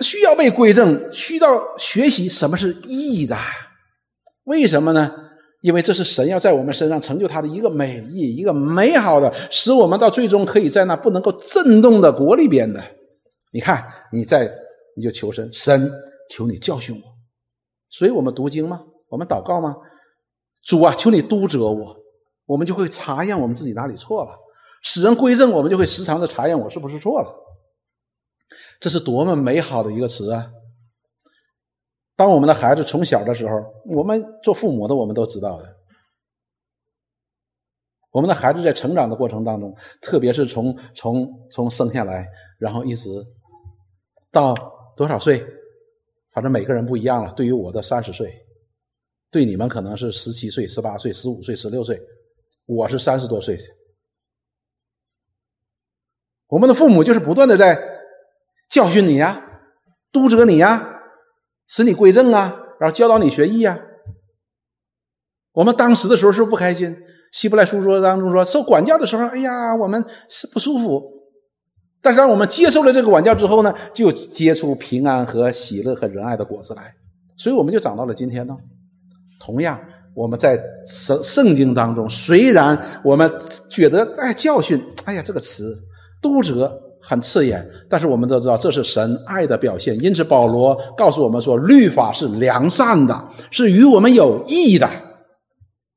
[0.01, 3.37] 需要被归正，需要学习什么是义的。
[4.45, 5.11] 为什么呢？
[5.63, 12.81] 因为这是神要在我们身上成就他的一个美意，一个美好的，使我们到最终可以在那不能够震动的国里边的。
[13.53, 14.49] 你看，你在
[14.97, 15.91] 你就求神，神
[16.31, 17.03] 求你教训我。
[17.91, 18.83] 所以我们读经吗？
[19.09, 19.75] 我们祷告吗？
[20.67, 21.97] 主啊，求你督责我，
[22.45, 24.37] 我们就会查验我们自己哪里错了，
[24.83, 27.33] 使人归正，我们就会时常的查验我是不是错了。
[28.81, 30.51] 这是多么美好的一个词啊！
[32.17, 35.77] 当我们的孩子从小的时候，我们做父母的，我们都知道的。
[38.11, 42.27] 我们的孩子在成长的过程当中，特别是从从从生下来，
[42.59, 43.09] 然后一直
[44.33, 44.55] 到
[44.97, 45.45] 多少岁，
[46.33, 47.33] 反正每个人不一样了。
[47.35, 48.46] 对于我的三十岁，
[49.31, 52.01] 对你们可能是十七岁、十八岁、十五岁、十六岁，
[52.65, 53.59] 我是三十多岁。
[56.49, 57.79] 我们的父母就是不断的在
[58.71, 59.63] 教训你呀，
[60.13, 60.93] 督责你呀。
[61.69, 63.77] 使你归正啊，然后教导你学艺啊。
[65.51, 66.97] 我们当时的时候是不开心？
[67.33, 71.03] 希伯来书说当中说，受管教的时候，哎呀，我们是不舒服。
[72.01, 76.95] 但是当我们接受了这个管教之后呢，就结出平安和喜乐和仁爱的果子来。
[77.37, 78.57] 所以我们就长到了今天呢。
[79.47, 79.81] 同样，
[80.15, 83.31] 我们在圣圣经当中，虽然我们
[83.71, 85.77] 觉得哎教训，哎呀这个词
[86.21, 86.83] 督责。
[86.99, 89.97] 很刺眼，但是我们都知道这是神爱的表现。
[90.03, 94.91] 因此，保罗告诉我们说，律法是良善的，是与我们有益的。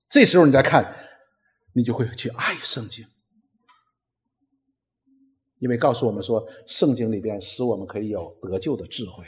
[0.07, 0.93] 这时候你再看，
[1.73, 3.03] 你就会去爱圣经，
[5.57, 9.23] 因为告诉我们说，圣经里边使我们可以有得救的智慧，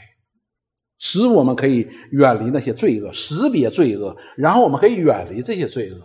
[1.03, 5.99] 使我们可以远离那些罪恶，识别罪恶，然后我们可以远离这些罪恶。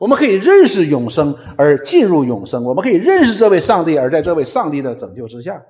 [0.00, 5.64] 我们可以认识永生而进入永生，我们可以认识这位上帝而在这位上帝的拯救之下。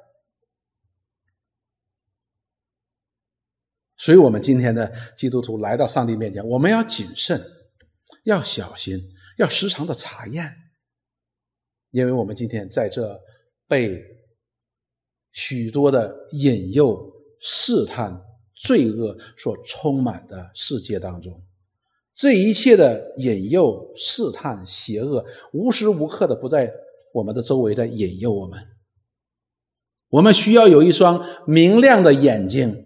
[3.98, 7.44] 所以，我们今天的基督徒来到上帝面前，我们要谨慎，
[8.24, 8.98] 要小心，
[9.36, 10.50] 要时常的查验，
[11.90, 13.20] 因为我们今天在这
[13.68, 14.02] 被
[15.32, 18.18] 许多的引诱、试探、
[18.62, 21.42] 罪恶所充满的世界当中。
[22.14, 26.70] 这一切的引诱、试探、邪恶，无时无刻的不在
[27.14, 28.60] 我们的周围，在引诱我们。
[30.10, 32.84] 我们需要有一双明亮的眼睛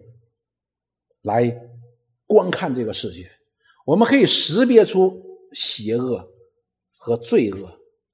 [1.22, 1.58] 来
[2.26, 3.28] 观看这个世界，
[3.84, 5.20] 我们可以识别出
[5.52, 6.24] 邪恶
[6.96, 7.68] 和罪恶，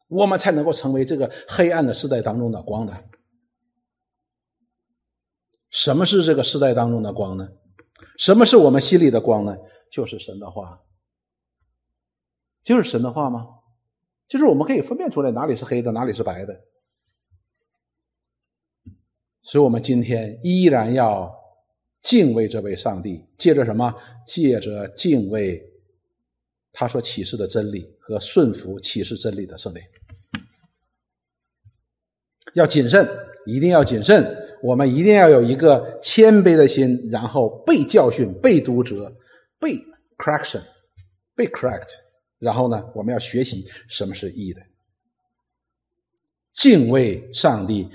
[0.08, 3.09] 我们才能够成为这个黑暗的时代当中的光的。
[5.70, 7.48] 什么是这个时代当中的光呢？
[8.16, 9.56] 什么是我们心里的光呢？
[9.90, 10.80] 就是神的话。
[12.62, 13.46] 就是神的话吗？
[14.28, 16.60] 就是我们可以分辨出来哪里是黑的，哪里是白的。
[19.42, 21.34] 所以，我们今天依然要
[22.02, 23.94] 敬畏这位上帝，借着什么？
[24.26, 25.62] 借着敬畏
[26.70, 29.82] 他所启示的真理和顺服启示真理的圣灵。
[32.54, 33.08] 要谨慎，
[33.46, 34.36] 一定要谨慎。
[34.62, 39.12] 我们一定要有一个谦卑的心，然后被教训、被督责、
[39.58, 39.76] 被
[40.18, 40.62] correction、
[41.34, 41.88] 被 correct。
[42.38, 44.62] 然后呢，我们要学习什么是义的，
[46.54, 47.86] 敬畏上帝，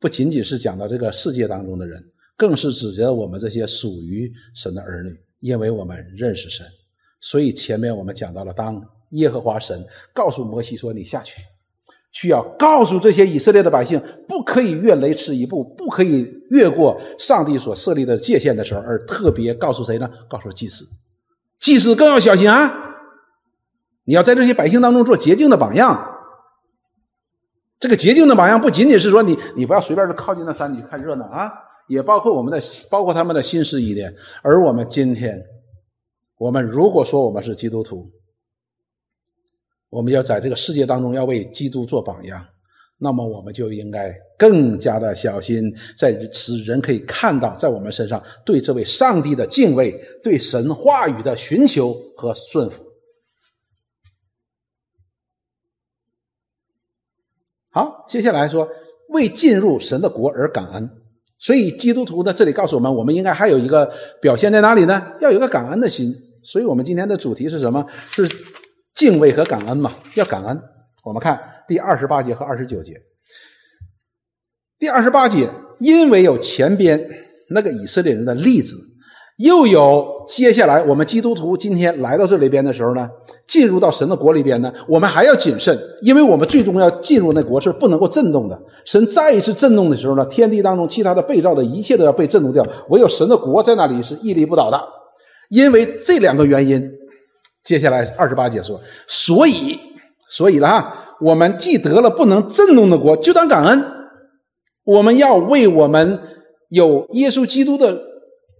[0.00, 2.04] 不仅仅是讲到这个世界当中的人，
[2.36, 6.66] 更是指责我们这些属于神的儿女，因为我们认识神。
[7.20, 11.40] 所以前面我们讲到了，当耶和华神告诉摩西说：“你下去，
[12.14, 20.08] 需要告诉这些以色列的百姓，不可以越雷池一步，不可以越过上帝所设立的界限的时候，而特别告诉谁呢？
[20.28, 20.86] 告诉祭司，
[21.58, 22.92] 祭司更要小心啊！”
[24.06, 26.10] 你要在这些百姓当中做洁净的榜样。
[27.80, 31.50] 这个洁净的榜样不仅仅是说你，你不要随便的靠近那山里去看热闹啊，
[31.88, 32.60] 也包括我们的，
[32.90, 34.14] 包括他们的心思意念。
[34.42, 35.42] 而我们今天，
[36.38, 38.08] 我们如果说我们是基督徒，
[39.94, 42.44] 我们要在这个世界当中要为基督做榜样，
[42.98, 52.82] 那么我们就应该更加的小心，在使人可以看到在我们身上对这位上帝的敬畏，对神话语的寻求和顺服。
[57.70, 58.68] 好，接下来说
[59.10, 60.90] 为进入神的国而感恩。
[61.38, 65.12] 所以基督徒呢，这里告诉我们，我们应该还有一个表现在哪里呢？
[65.20, 66.12] 要有一个感恩的心。
[66.42, 67.86] 所以我们今天的主题是什么？
[68.10, 68.26] 是
[68.94, 69.92] 敬畏和感恩嘛？
[70.14, 70.60] 要感恩。
[71.04, 72.94] 我们看第二十八节和二十九节。
[74.78, 77.08] 第二十八节，因为有前边
[77.50, 78.76] 那个以色列人的例子，
[79.38, 83.08] 又有接下来我们基督徒今天来到这里边的时候呢，
[83.46, 88.60] 进入到神的国里边呢，我们还要谨慎，因为我们最终要进入那国是不能够震动的。
[88.84, 94.80] 神再一次震动的时候呢，天地当中其他的被造的一切都要被震动掉，唯有神的国在那里是屹立不倒的。
[95.50, 96.90] 因为这两个原因，
[97.64, 99.80] 接下来二十八节说，所以，
[100.28, 103.84] 所以了哈，我们既得了不能震动的国，就当感恩。
[104.84, 106.20] 我们要为我们
[106.68, 107.98] 有耶稣基督的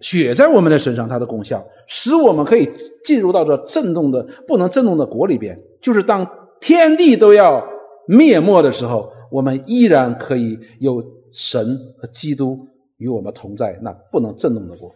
[0.00, 2.66] 血在我们的身上，它的功效，使我们可以
[3.04, 5.58] 进入到这震动的不能震动的国里边。
[5.82, 6.26] 就是当
[6.60, 7.62] 天地都要
[8.08, 14.90] 灭没的时候，我们依然可以有神和基督与我们同在，那不能震动的国。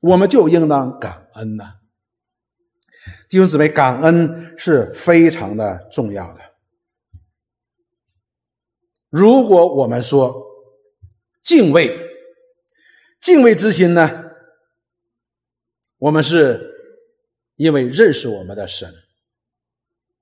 [0.00, 1.64] 我们就应当感恩呐，
[3.28, 6.40] 弟兄姊妹，感恩是非常的重要的。
[9.10, 10.44] 如果我们说
[11.42, 11.98] 敬畏、
[13.20, 14.24] 敬畏之心呢，
[15.98, 16.70] 我们是
[17.56, 18.92] 因为认识我们的神，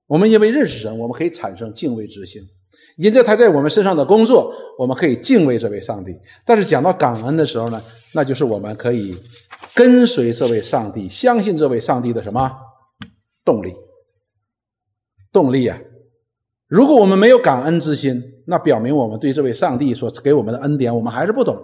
[0.07, 2.41] 我们因为认识神，我们可以产生敬畏之心，
[2.97, 6.17] 因着他在我们身上的工作，我们可以敬畏这位上帝。
[6.45, 7.83] 但是讲到感恩的时候呢，
[8.13, 9.15] 那就是我们可以。
[9.73, 12.49] 跟随这位上帝，相信这位上帝的什么
[13.45, 13.73] 动力？
[15.31, 15.79] 动力啊！
[16.67, 21.55] 如果我们没有感恩之心，那表明我们对这位上帝所给我们的恩典，我们还是不懂。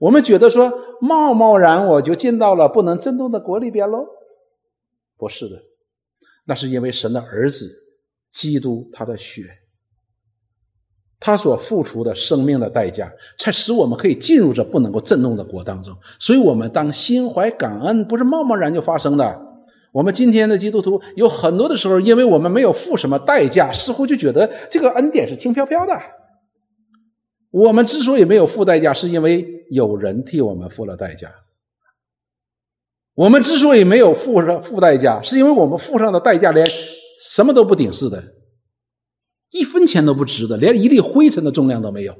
[0.00, 4.06] 我们觉得说，贸贸然我就进到了不能震动的国里边喽？
[5.16, 5.62] 不是的，
[6.46, 7.70] 那是因为神的儿子
[8.32, 9.44] 基督他的血。
[11.20, 15.94] 他所付出的生命的代价，才使我们可以进入这不能够震动的国当中。
[16.18, 19.49] 所以，我们当心怀感恩，不是贸贸然就发生的。
[19.92, 26.00] 我们今天的基督徒有很多的时候，因为我们没有付什么代价，似乎就觉得这个恩典是轻飘飘的。
[27.50, 31.32] 我们之所以没有付代价，是因为有人替我们付了代价。
[33.14, 36.66] 我们之所以没有付上付代价，是因为我们付上的代价连
[37.22, 38.22] 什么都不顶似的。
[39.50, 42.16] 一分钱都不值的，连一粒灰尘的重量都没有。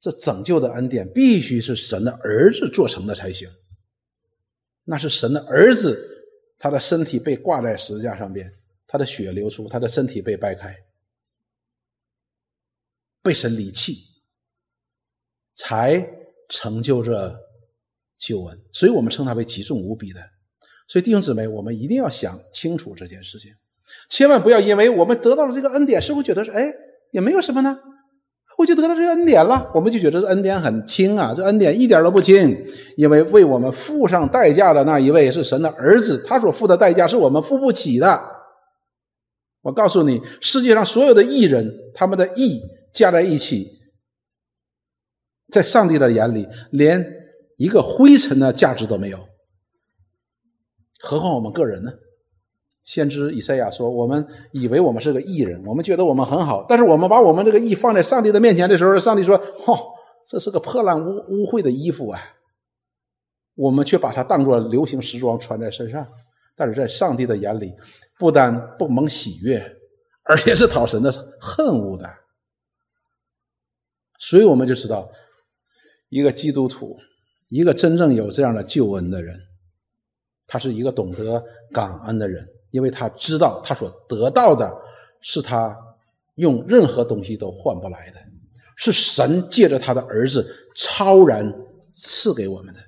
[0.00, 3.48] 这拯救的恩典必须是神的儿子做成的才行。
[4.90, 6.24] 那是神的儿子，
[6.58, 8.50] 他的身体被挂在十字架上边，
[8.86, 10.74] 他的血流出，他的身体被掰开，
[13.22, 13.98] 被神离弃，
[15.54, 16.08] 才
[16.48, 17.38] 成就这
[18.16, 18.58] 救恩。
[18.72, 20.26] 所以我们称他为极重无比的。
[20.86, 23.54] 所以弟兄姊妹，我们一定要想清楚这件事情。
[24.08, 26.64] 千万不要因为我们得到了这个恩典，是否觉得是哎
[27.10, 27.78] 也没有什么呢？
[28.58, 38.20] 我就得到这恩典了，我们就觉得这恩典很轻啊，这恩典一点都不轻，因为为我们付上代价的那一位是神的儿子，他所付的代价是我们付不起的。
[39.60, 42.60] 我告诉你，世界上所有的艺人，他们的义
[42.92, 43.78] 加在一起，
[45.52, 47.06] 在上帝的眼里连
[47.58, 49.20] 一个灰尘的价值都没有，
[50.98, 51.92] 何况我们个人呢？
[52.88, 59.78] 先知以赛亚说：“我们以为我们是个异人，我们觉得我们很好，但是我们把我们这个义放在上帝的面前的时候，上帝说：‘嚯，
[60.26, 62.18] 这是个破烂污污秽的衣服啊！’
[63.54, 66.08] 我们却把它当作流行时装穿在身上，
[66.56, 67.74] 但是在上帝的眼里，
[68.18, 69.62] 不但不蒙喜悦，
[70.22, 72.08] 而且是讨神的恨恶的。
[74.18, 75.10] 所以我们就知道，
[76.08, 76.96] 一个基督徒，
[77.50, 79.38] 一个真正有这样的救恩的人，
[80.46, 84.70] 他是一个懂得感恩的人。”因为他知道，他所得到的
[85.20, 85.76] 是他
[86.36, 88.20] 用任何东西都换不来的，
[88.76, 90.46] 是神借着他的儿子
[90.76, 91.52] 超然
[91.90, 92.80] 赐给我们的。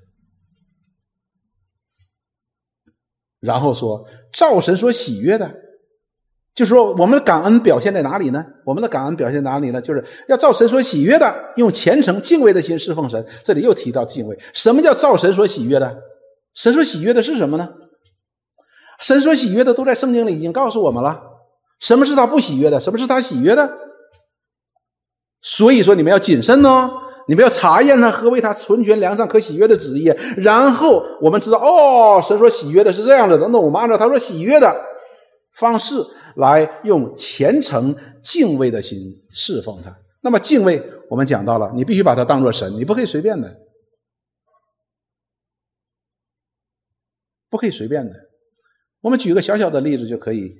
[3.40, 5.50] 然后说，造神所喜悦的，
[6.54, 8.44] 就是说，我们的感恩表现在哪里呢？
[8.66, 9.80] 我们的感恩表现在哪里呢？
[9.80, 13.26] 就是要造神所喜悦的，用虔诚敬畏的心侍奉神。
[13.42, 16.02] 这里又提到敬畏，什么叫造神所喜悦的？
[16.52, 17.66] 神所喜悦的是什么呢？
[19.00, 21.20] 神所喜悦的都在圣经里已经告诉我们了，
[21.78, 23.78] 什么是他不喜悦的，什么是他喜悦的。
[25.40, 26.90] 所以说你们要谨慎哦，
[27.26, 30.04] 你们要查验他何为他纯全良善可喜悦的旨意。
[30.36, 34.84] 然后我们知道，哦，神所喜悦的是这样的，那我们按照他说喜悦的
[35.54, 35.94] 方式
[36.36, 38.98] 来用虔诚敬畏的心
[39.30, 39.96] 侍奉他。
[40.20, 43.50] 那么敬畏，我们讲到了，你必须把它当做神，你不可以随便的，
[47.48, 48.12] 不可以随便的。
[49.00, 50.54] 我们举个小小的例子就可以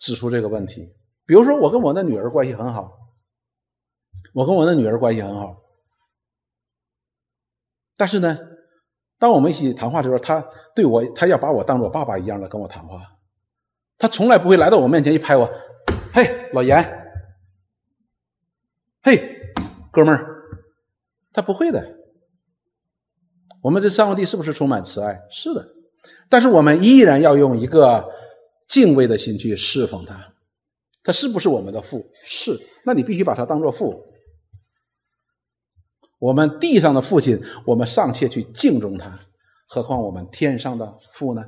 [0.00, 0.92] 指出这个问题。
[1.24, 2.92] 比如说，我跟我的女儿关系很好，
[4.34, 5.56] 我跟我的女儿关系很好，
[7.96, 8.38] 但是呢，
[9.18, 10.44] 当我们一起谈话的时候，她
[10.74, 13.00] 对我，她要把我当做爸爸一样的跟我谈话，
[13.96, 15.48] 她从来不会来到我面前一拍我，
[16.12, 16.82] 嘿，老严，
[19.02, 19.54] 嘿，
[19.92, 20.26] 哥们儿，
[21.32, 21.98] 她不会的。
[23.62, 25.22] 我们这上帝是不是充满慈爱？
[25.30, 25.64] 是的，
[26.28, 28.04] 但是我们依然要用一个
[28.68, 30.32] 敬畏的心去侍奉他。
[31.04, 32.04] 他是不是我们的父？
[32.24, 34.02] 是，那你必须把他当做父。
[36.20, 39.18] 我们地上的父亲，我们尚且去敬重他，
[39.66, 41.44] 何况我们天上的父呢？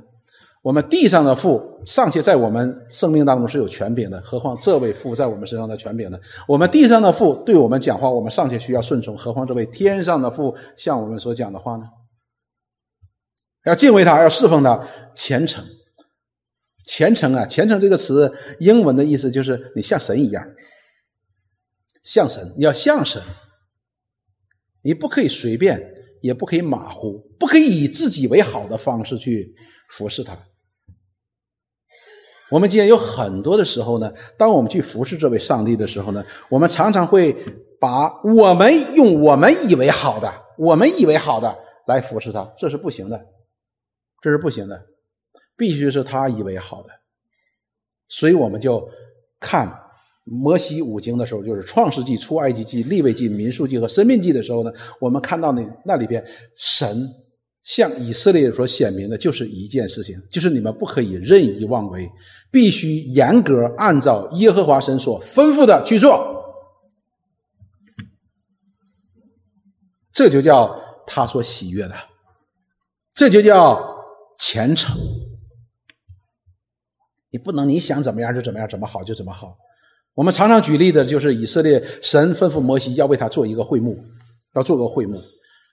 [0.61, 6.19] 我们地上的父尚且在我们生命当中是有权柄的，何况这位父在我们身上的权柄呢？
[6.47, 11.85] 我们地上的父对我们讲话，我们尚且需要顺从，何况这位天上的父向我们所讲的话呢？
[13.65, 15.65] 要敬畏他，要侍奉他，虔诚，
[16.85, 17.45] 虔诚啊！
[17.45, 20.43] 虔诚这个词，英文的意思就是你像神一样，
[22.03, 23.21] 像神，你要像神，
[24.83, 25.81] 你不可以随便，
[26.21, 29.55] 也不可以马虎，不可以以自己为好的方式去
[29.89, 30.37] 服侍他。
[32.51, 37.35] 我们今天有很多的时候呢，当我们去服侍这位上帝的时候呢，我们常常会
[37.79, 41.57] 把我们用我们以为好的、我们以为好的
[41.87, 43.25] 来服侍他，这是不行的，
[44.25, 44.83] 这是不行的，
[45.55, 46.89] 必须是他以为好的。
[48.07, 48.89] 所以我们就
[49.39, 49.71] 看
[50.23, 57.07] 摩西五经的时候，就是创世纪、出埃及记、立位记、民数记和生命记的时候呢，我们看到那那里边神。
[57.61, 62.07] 向以色列所显明的就是一件事情，就是你们不可以任意妄为，
[62.51, 66.43] 必须严格按照耶和华神所吩咐的去做。
[70.11, 71.95] 这就叫他所喜悦的，
[73.15, 73.94] 这就叫
[74.37, 74.97] 虔诚。
[77.29, 79.57] 你不能你想怎么样就怎么样，怎么好就怎么好。
[80.13, 84.01] 我们常常举例的就是以色列神吩咐摩西要为他做一个会幕，
[84.53, 85.21] 要做个会幕。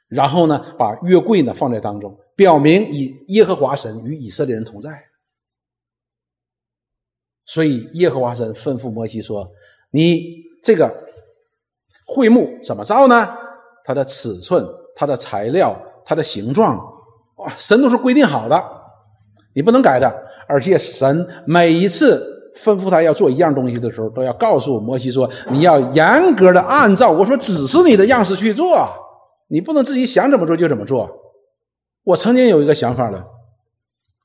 [0.08, 4.90] 然后呢，把约柜呢放在当中，表明以耶和华神与以色列人同在。
[7.44, 9.50] 所以耶和华神吩咐摩西说
[9.90, 10.92] ：“你这个
[12.06, 13.36] 会幕怎么造呢？
[13.84, 16.78] 它的尺寸、它的材料、它的形状，
[17.56, 18.62] 神都是规定好的，
[19.54, 20.12] 你不能改的。
[20.46, 28.88] 而且神每一次吩咐他要做一样东西的时候，都要告诉摩西说：你要严格的按照我说指示你的样式去做。”
[29.48, 31.10] 你不能自己想怎么做就怎么做。
[32.04, 33.22] 我曾经有一个想法了，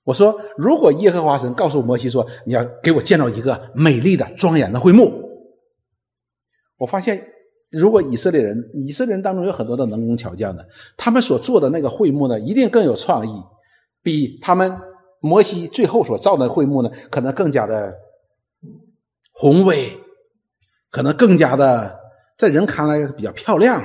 [0.06, 5.12] 我说，如果耶和华神告诉摩西说，你要给我建造一个美丽的、庄严的会幕，
[6.78, 7.22] 我发现，
[7.70, 13.44] 如果以色列人，以色列人当中有很多的能工巧匠的，他们所做的那个会幕呢，一定更有创意，
[14.02, 14.80] 比他们
[15.20, 17.94] 摩西最后所造的会幕呢，可能更加的
[19.34, 19.98] 宏伟，
[20.90, 22.00] 可能更加的
[22.38, 23.84] 在人看来比较漂亮。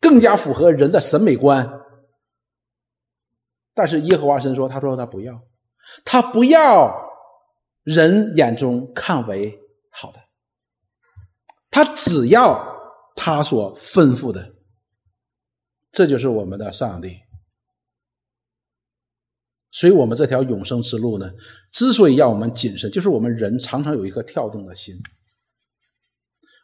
[0.00, 1.80] 更加符合人的审美观，
[3.72, 5.40] 但是耶和华神说：“他说他不要，
[6.04, 7.08] 他不要
[7.84, 9.56] 人眼中看为
[9.90, 10.18] 好的，
[11.72, 12.64] 他只要
[13.16, 14.54] 他所吩咐的。”
[15.90, 17.18] 这就是我们的上帝。
[19.72, 21.32] 所以，我们这条永生之路呢，
[21.72, 24.94] 之所以要我们谨慎，就是我们人常常有一颗跳动的心，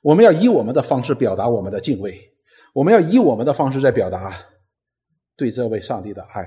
[0.02, 2.36] 我们要以我们的方式表达我们的敬畏。
[2.74, 4.38] 我们要以我们的方式在表达
[5.36, 6.46] 对这位上帝的爱，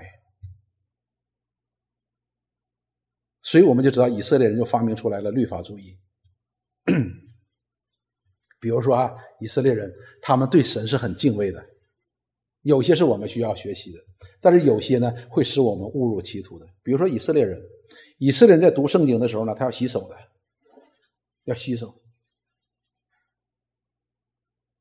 [3.41, 5.97] 所以我们就知道以色列人就发明出来了律法主义。
[8.61, 11.61] 比如说啊，以色列人他们对神是很敬畏的，
[12.61, 13.99] 有些是我们需要学习的，
[14.39, 16.65] 但是有些呢会使我们误入歧途的。
[16.81, 17.61] 比如说以色列人，
[18.19, 20.15] 以色列人在读圣经的时候呢，他要洗手的，
[21.43, 21.93] 要洗手，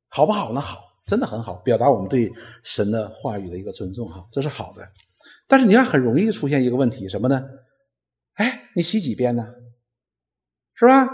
[0.09, 0.61] 好不好呢？
[0.61, 0.89] 好。
[1.07, 4.89] 真的很好，表达我们对神的话语的一个尊重，哈，这是好的。
[5.49, 7.45] 但是你看，很容易出现一个问题，什么呢？
[8.35, 9.53] 哎，你洗几遍呢？
[10.75, 11.09] 是吧？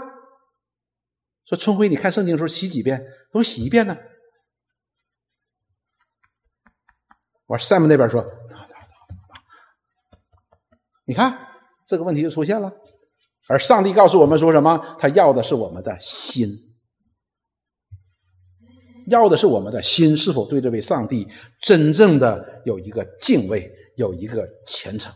[1.47, 3.01] 说春辉，你看圣经的时候洗几遍？
[3.31, 3.97] 都洗一遍呢。
[7.45, 8.25] 我说 Sam 那边说，
[11.05, 11.47] 你看
[11.85, 12.71] 这个问题就出现了。
[13.47, 14.97] 而上帝告诉我们说什么？
[14.99, 16.49] 他要的是我们的心。
[19.07, 21.25] 要的是我们的心是否对这位上帝
[21.61, 25.13] 真正的有一个敬畏，有一个虔诚，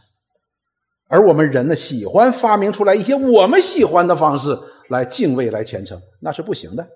[1.10, 4.58] 而我们人呢，喜欢发明出来一些我们喜欢的方式
[4.92, 6.88] 来敬畏、来虔诚，那是不行的。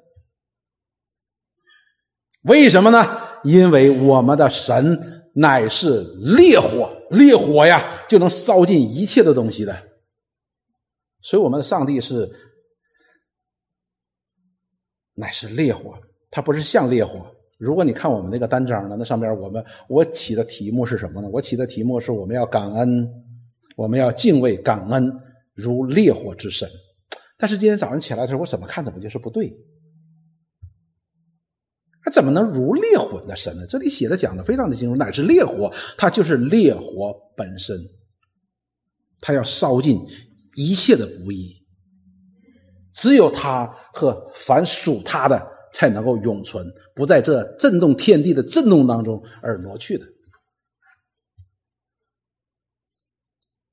[2.44, 3.18] 为什么呢？
[3.44, 6.04] 因为我们的神乃是
[6.38, 9.76] 烈火，烈火呀就能烧尽一切的东西的，
[11.22, 12.30] 所以我们的上帝是
[15.16, 15.98] 乃是烈火。
[16.30, 17.26] 它不是像烈火。
[17.58, 21.30] 如果你看我们那个单张呢，那上边我们我起的题目是什么呢？
[21.32, 23.10] 我起的题目是我们要感恩，
[23.76, 25.12] 我们要敬畏感恩
[25.54, 26.70] 如烈火之神。
[27.38, 29.54] 但是今天早上起来的时候，我怎么看怎么就是不对。
[32.04, 33.66] 他怎么能如烈火的神呢？
[33.68, 37.76] 这里写的讲的非常的清楚，乃是烈火，它就是烈火本身，
[39.22, 40.00] 它要烧尽
[40.56, 41.66] 一切的不义，
[42.94, 45.44] 只有他和凡属他的
[45.74, 50.06] 才能够永存，不在这震动天地的震动当中而挪去的。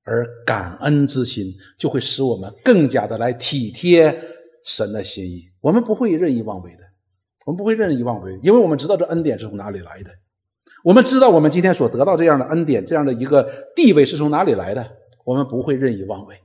[0.05, 4.13] 而感恩之心就会使我们更加的来体贴
[4.65, 6.85] 神的心意，我们不会任意妄为的，
[7.47, 10.11] 我们不会任意妄为，因为我们知道这恩典是从哪里来的，
[10.85, 14.85] 我们知道我们今天所得到这样的恩典，这样的一个地位是从哪里来的，
[15.25, 16.37] 我们不会任意妄为，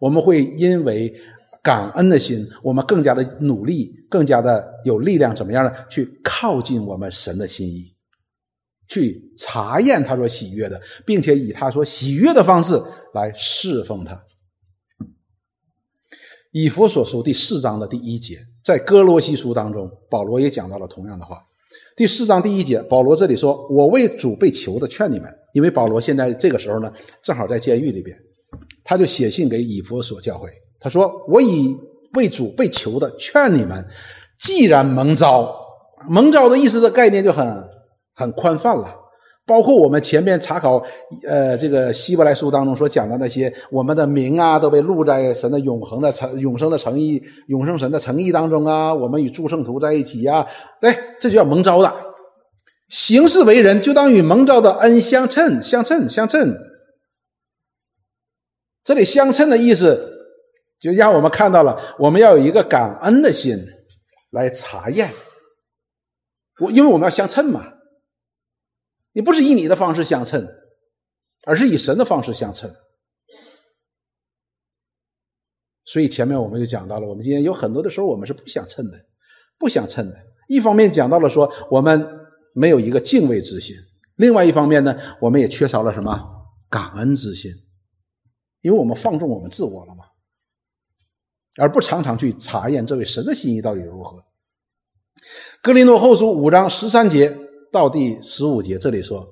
[0.00, 1.14] 我们会因为
[1.62, 5.72] 感恩的心，我们更加的努力，更加的有力量，怎么样呢？
[5.88, 7.92] 去靠近我们神的心意。
[8.88, 12.82] 去查验他所喜悦的，并且以他所喜悦的方式
[13.12, 14.18] 来侍奉他。
[16.50, 21.42] 以佛所书第四章的第一节，在哥罗西书当中，保罗也讲到了同样的话。
[21.94, 26.90] 第四章第一节，保罗这里说：“我为主被囚的，劝你们。”因为保罗现在这个时候呢，
[27.22, 28.16] 正好在监狱里边，
[28.82, 30.48] 他就写信给以佛所教会，
[30.80, 31.76] 他说：“我以
[32.14, 33.86] 为主被囚的，劝你们，
[34.40, 35.54] 既然蒙召，
[36.08, 37.46] 蒙召的意思的概念就很。”
[38.18, 38.92] 很宽泛了，
[39.46, 40.82] 包括我们前面查考，
[41.26, 48.92] 呃，这个希伯来书当中所讲的那些，我们的名啊，都被录在神的永恒的诚、永生的诚意、永生神的诚意当中啊。
[48.92, 50.44] 我们与诸圣徒在一起呀，
[50.80, 51.94] 哎，这就叫蒙召的。
[52.88, 56.56] 行事为人，就当与蒙召的恩相称、相称、相称。
[58.82, 60.10] 这里相称的意思，
[60.80, 63.56] 就让我们看到了，我们要有一个感恩的心
[64.30, 65.12] 来查验。
[66.60, 67.77] 我因为我们要相称嘛。
[69.18, 70.46] 你不是以你的方式相称，
[71.44, 72.72] 而是以神的方式相称。
[75.84, 79.06] 所以前面我们就讲到了，我们今天有很多的时候我们是不相称的，
[79.58, 80.16] 不相称的。
[80.46, 82.06] 一方面讲到了说我们
[82.54, 83.74] 没有一个敬畏之心，
[84.18, 86.16] 另外一方面呢，我们也缺少了什么
[86.70, 87.50] 感恩之心，
[88.60, 90.04] 因为我们放纵我们自我了嘛，
[91.56, 94.22] 而不常常去查验这位神的心意到底如何。
[95.60, 97.47] 格林诺后书五章十三节。
[97.72, 99.26] 到第十五节，这里说：“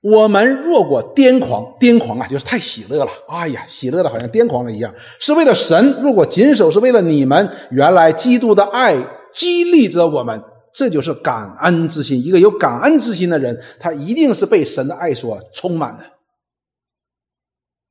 [0.00, 3.10] 我们若果癫狂，癫狂啊，就是太喜乐了。
[3.28, 7.50] 哎呀，喜乐的好像癫狂了一样，是为了神；如果谨守，是为了你们。
[7.70, 8.96] 原来基督的爱
[9.32, 10.42] 激励着我们，
[10.72, 12.24] 这就是感恩之心。
[12.24, 16.04] 一个有感恩之心的人，他一定是被神的爱所充满的，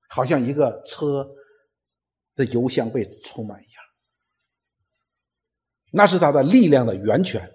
[0.10, 1.28] 好像一个车
[2.36, 3.84] 的油箱被充满一样。
[5.92, 7.52] 那是他的力量的源泉，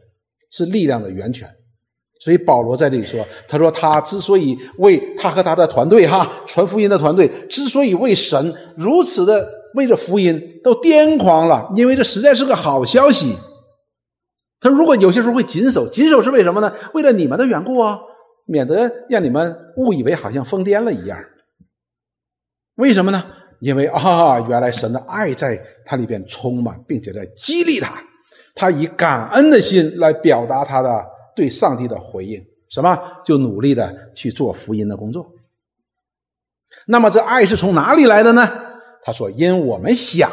[0.51, 1.53] 是力量的源泉。”
[2.21, 13.37] 所以保罗在这里说：“他说他之所以为他和他的团队哈 传福音的团队之所以为神如此的为了福音都癫狂了，因为这实在是个好消息。
[14.61, 16.73] 他如果有些时候会谨守，谨守是为什么呢？
[16.95, 17.99] 为了你们的缘故啊，
[18.47, 21.19] 免得让你们误以为好像疯癫了一样。
[22.77, 23.23] 为什么呢？
[23.61, 28.03] 因为啊，原来神的爱在他里边充满，并且在激励他，
[28.55, 31.05] 他以感恩的心来表达他的。”
[31.35, 35.27] 对上帝的回应，什么就努力的去做福音的工作。
[36.87, 38.51] 那么这爱是从哪里来的呢？
[39.03, 40.31] 他说：“因我们想，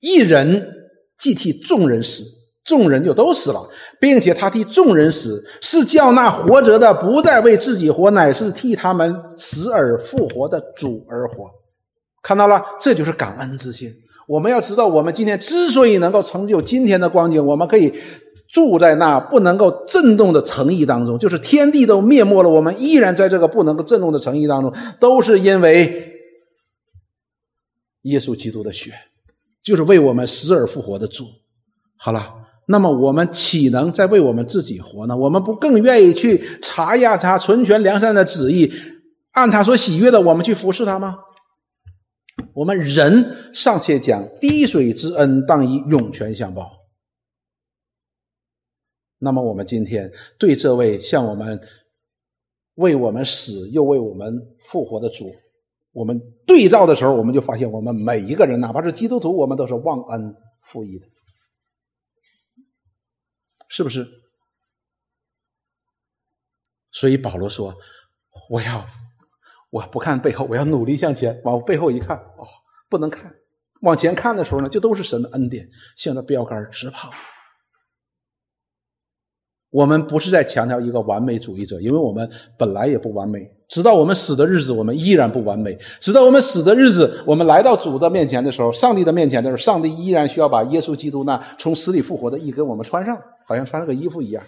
[0.00, 0.66] 一人
[1.18, 2.24] 既替众人死，
[2.64, 3.68] 众人就都死了，
[4.00, 11.50] 并且他替众人死，是叫那活着的不再为自己活，乃是替他们死而复活的主而活。”
[12.22, 13.92] 看到了，这就是感恩之心。
[14.26, 17.92] 我们要知道，我们今天之所以能够成就今天的光景，我们可以。
[18.50, 26.14] 住在那不能够震动的诚意当中，就是天地都灭没了，我们依然在这个不能够震动的诚意当中，都是因为
[28.02, 28.92] 耶稣基督的血，
[29.62, 31.26] 就是为我们死而复活的主。
[31.98, 32.32] 好了，
[32.68, 35.14] 那么我们岂能再为我们自己活呢？
[35.14, 38.72] 我们不更愿意去查验他纯全良善的旨意，
[39.32, 41.16] 按他所喜悦的，我们去服侍他吗？
[42.54, 46.77] 我们人尚且讲滴水之恩，当以涌泉相报。
[49.18, 51.60] 那么我们今天对这位向我们
[52.74, 55.34] 为我们死又为我们复活的主，
[55.92, 61.06] 我们对照的时候，我们就发现，我们每一个人，哪怕是基督徒，我们都是忘恩负义的，
[63.68, 64.06] 是不是？
[66.90, 67.76] 所以保罗说
[68.48, 68.86] ：“我要
[69.70, 71.40] 我不看背后，我要努力向前。
[71.44, 72.46] 往背后一看，哦，
[72.88, 73.30] 不能看；
[73.82, 77.10] 往前看的时候呢，就都是神的恩典，向着标杆直跑。”
[79.70, 83.40] 我们不是在强调一个完美主义者，因为我们本来也不完美。
[83.68, 85.78] 直到我们死的日子，我们依然不完美。
[86.00, 93.16] 直到我们死的日子，我们来到主的面前的时候，上帝的面前的时候，上帝依然需要把耶稣基督那从死里复活的义给我们穿上。
[93.46, 94.42] 好像穿了个衣服一样，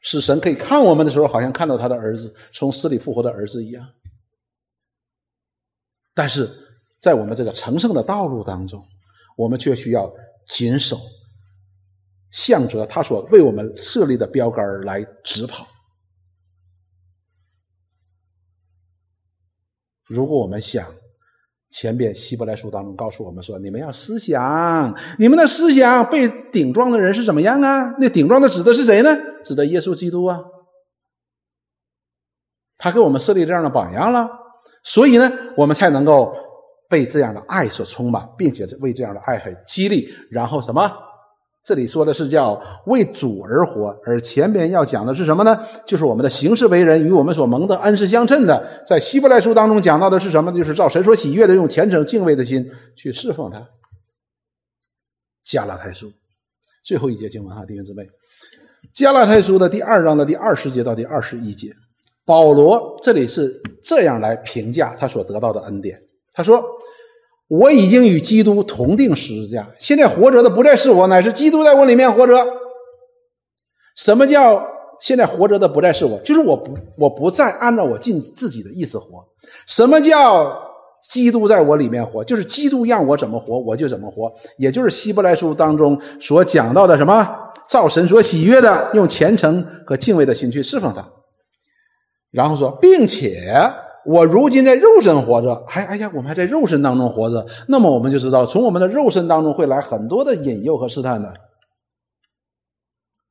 [0.00, 3.84] 使神可以看我们的时候，好像看到他的儿子从死里复活的儿子一样。
[6.14, 6.48] 但是
[7.00, 8.84] 在我们这个成圣的道路当中，
[9.36, 10.12] 我们却需要
[10.46, 10.96] 谨守，
[12.32, 15.66] 向着他所为我们设立的标杆来直跑。
[20.08, 20.86] 如果我们想
[21.70, 27.94] 前边希伯来书当中告诉我们说，你们要思想，你们的思想被顶撞的人是怎么样啊？
[27.98, 29.08] 那顶撞的指的是谁呢？
[29.44, 30.38] 指的耶稣基督啊，
[32.76, 34.28] 他给我们设立这样的榜样了，
[34.82, 36.34] 所以呢，我们才能够
[36.88, 40.92] 被这样的爱所充满，并且为这样的爱很激励，然后什么？
[41.64, 45.56] 这里说的是叫为主而活，而前边要讲的是什么呢？
[45.86, 48.82] 就是我们的行事为人与我们所蒙的恩是相称的。
[48.84, 50.52] 在希伯来书当中讲到的是什么？
[50.52, 53.64] 就是照神所喜悦的，用虔诚敬畏的心去侍奉他。
[55.44, 56.12] 加拉太书
[56.84, 58.08] 最后一节经文哈，弟兄姊妹，
[58.92, 61.72] 加拉太书的第二章的第二十节到第二十一节，
[62.24, 66.02] 保罗这里是这样来评价他所得到的恩典，
[66.32, 66.60] 他说。
[67.52, 72.34] 我已经与基督同定十字架，现在活着的不再是我，乃是基督在我里面活着。
[73.94, 74.66] 什么叫
[74.98, 76.18] 现在活着的不再是我？
[76.20, 79.22] 就是我不我不再按照我尽自己的意思活。
[79.66, 80.62] 什么叫
[81.10, 82.24] 基督在我里面活？
[82.24, 84.32] 就是基督让我怎么活，我就怎么活。
[84.56, 87.28] 也就是希伯来书当中所讲到的什么，
[87.68, 91.06] 造神所喜悦的，用虔诚和敬畏的心去侍奉他。
[92.30, 93.52] 然后说，并且。
[94.04, 101.32] 我如今在肉身活着，还哎呀，我们还在肉身当中活着，那么我们就知道，从我们的肉身当中会来很多的引诱和试探的，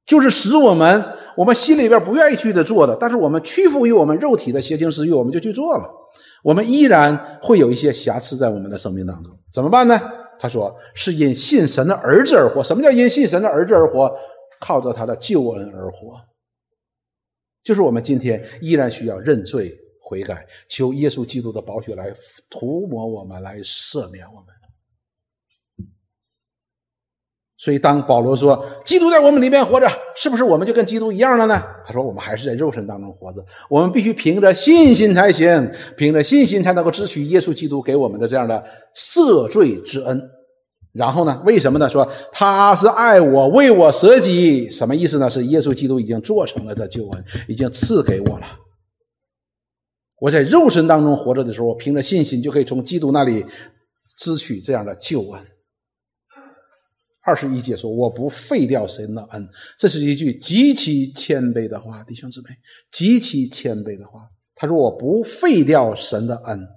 [0.06, 1.04] 就是使我们
[1.36, 5.90] 我们心里边不愿意去的做的，但是我们屈服于我们肉体的邪情私欲，我们就去做了，
[6.44, 10.00] 我们依然会有一些瑕疵在我们的生命当中，怎么办呢？
[10.40, 12.64] 他说是因信神的儿子而活。
[12.64, 14.12] 什么叫因信神的儿子而活？
[14.60, 16.22] 靠着他的救恩而活，
[17.64, 19.76] 就是我们今天依然需要认罪。
[20.12, 22.14] 悔改，求耶稣基督的宝血来
[22.50, 24.48] 涂抹我们，来赦免我们。
[27.56, 31.64] 所以，当保罗说基督在我们里面活着，是不是我们就跟基督一样了呢？
[31.86, 38.62] 他说，我们还是在肉身当中活着，我们必须凭着信心才行，凭着信心才能够支取耶稣基督给我们的这样的
[38.96, 40.22] 赦罪之恩。
[40.92, 41.42] 然后呢？
[41.46, 41.90] 为什么呢？
[41.90, 45.30] 说他是爱我，为我舍己，什么意思呢？
[45.30, 48.46] 是耶稣基督已经做成了这救恩，已经赐给我了。
[50.22, 53.44] 我在肉身当中活着的时候，凭着信心就可以从基督那里
[54.18, 55.42] 支取这样的救恩。
[57.24, 59.50] 二十一节说：“我不废掉神的恩。”
[59.80, 62.50] 这是一句极其谦卑的话，弟兄姊妹，
[62.92, 64.22] 极其谦卑的话。
[64.54, 66.68] 他说：“我不废掉神的恩。”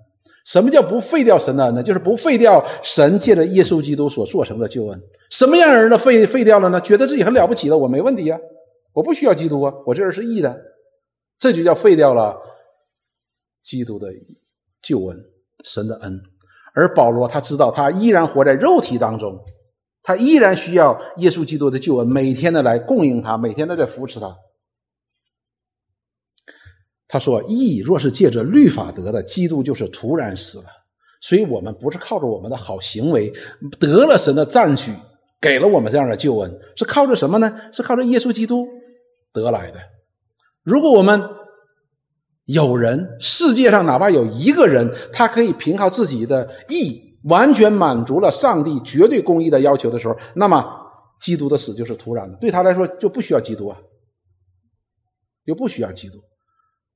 [0.46, 1.82] 什么叫不废掉神的恩呢？
[1.82, 4.98] 就是不废掉神借着耶稣基督所做成的救恩。
[5.30, 6.80] 什么样人呢废废掉了呢？
[6.80, 8.38] 觉得自己很了不起的，我没问题呀，
[8.94, 10.58] 我不需要基督啊，我这人是义的，
[11.38, 12.34] 这就叫废掉了。
[13.64, 14.12] 基督的
[14.82, 15.24] 救恩，
[15.64, 16.20] 神的恩，
[16.74, 19.42] 而保罗他知道他依然活在肉体当中，
[20.02, 24.36] 他依然需要耶稣基督的救恩，每天的来供应他，每天都在扶持他。
[27.08, 30.64] 他说：“义若是借着律法得的，基督就是突然死了。
[31.20, 33.32] 所以，我们不是靠着我们的好行为
[33.80, 34.92] 得了神的赞许，
[35.40, 37.70] 给了我们这样的救恩，是靠着什么呢？
[37.72, 38.66] 是靠着耶稣基督
[39.32, 39.80] 得来的。
[40.62, 41.22] 如果我们……
[42.46, 50.62] 有人，世界上哪怕有一个人，他可以凭靠自己的义，完全满足了上帝绝对公义的要求的时候，那么
[51.18, 53.78] 基督的死就是突然的，对他来说就不需要基督啊，
[55.46, 56.18] 就不需要基督。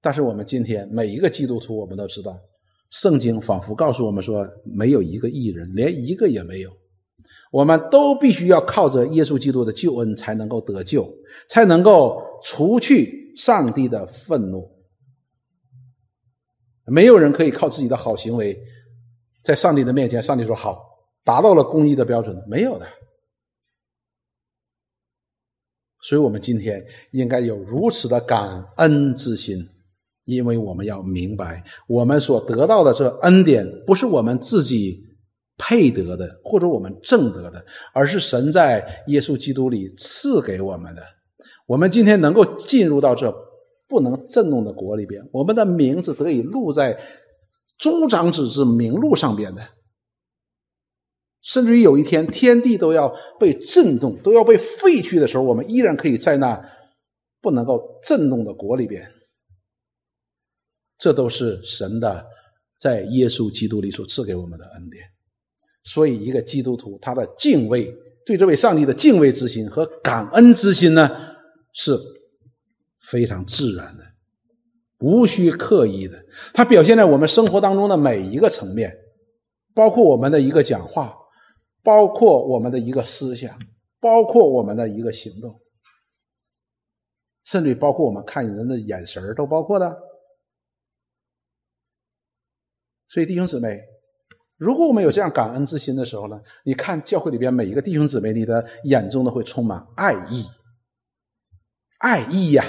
[0.02, 2.38] 但是我们今天每一个基督徒，我们都知道，
[2.90, 6.70] 圣经仿佛告诉我们说，没有一个义人，连一个也没有，
[7.50, 11.08] 我们都必须要靠着耶稣基督的救恩才能够得救，
[11.48, 14.77] 才能够除去上帝的愤怒。
[16.90, 18.58] 没有人可以靠自己的好行为，
[19.44, 20.82] 在上帝的面前，上帝说好，
[21.24, 22.86] 达到了公义的标准，没有的。
[26.00, 29.58] 所以，我们今天应该有如此的感恩之心，
[30.24, 35.04] 因为我们要明白，我们所得到的这恩典，不是我们自己
[35.56, 41.02] 配得的，或者我们挣得的，而是神在耶稣基督里赐给我们的。
[41.66, 43.47] 我们今天能够进入到这。
[43.88, 47.00] 不能震动的国里边，我们的名字得以录在
[47.78, 49.66] 诸长子之名录上边的，
[51.40, 56.62] 甚至于有一天天地都要被震动，都要被废去的时候，我们依然可以在那
[57.40, 59.10] 不能够震动的国里边。
[60.98, 62.26] 这都是神的
[62.78, 65.04] 在耶稣基督里所赐给我们的恩典。
[65.84, 67.90] 所以，一个基督徒他的敬畏，
[68.26, 71.08] 对这位上帝的敬畏之心和感恩之心呢？
[71.72, 71.96] 是
[73.10, 74.04] 非常自然的，
[74.98, 76.24] 无需刻意的。
[76.52, 78.94] 它表现在我们生活当中的每一个层面，
[79.74, 81.16] 包括我们的一个讲话，
[81.82, 83.58] 包括我们的一个思想，
[84.00, 85.60] 包括我们的一个行动，
[87.44, 89.98] 甚至包括我们看人的眼神都包括的。
[93.08, 93.80] 所以，弟兄姊妹。
[94.58, 96.36] 如果我们有这样感恩之心的时候呢？
[96.64, 100.44] 你看教会里边每一个弟兄姊妹，你的眼中都会充满爱意，
[101.98, 102.64] 爱意呀！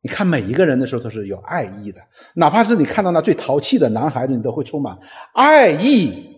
[0.00, 2.00] 你看每一个人的时候都是有爱意的，
[2.36, 4.98] 哪怕是你看到那最淘气的男孩子，你都会充满
[5.34, 6.36] 爱意。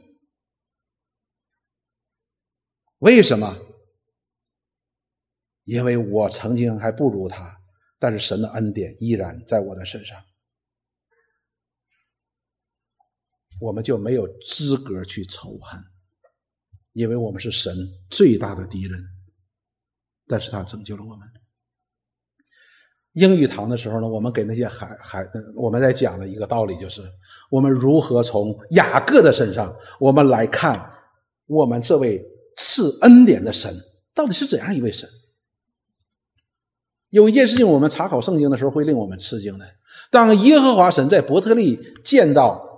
[2.98, 3.56] 为什么？
[5.64, 7.60] 因为我曾经还不如他，
[7.98, 10.20] 但是神的恩典依然在我的身上。
[13.60, 15.78] 我们就没有资格去仇恨，
[16.92, 17.76] 因为我们是神
[18.10, 18.98] 最大的敌人。
[20.26, 21.28] 但是他拯救了我们。
[23.14, 25.26] 英语堂的时候呢，我们给那些孩孩
[25.56, 27.02] 我们在讲的一个道理就是：
[27.50, 30.90] 我们如何从雅各的身上，我们来看
[31.46, 32.24] 我们这位
[32.56, 33.74] 赐恩典的神
[34.14, 35.08] 到底是怎样一位神。
[37.10, 39.66] 有一件事情，我们查考圣经的时候会令我们吃惊的：
[40.10, 42.68] 当耶和华神在伯特利见到。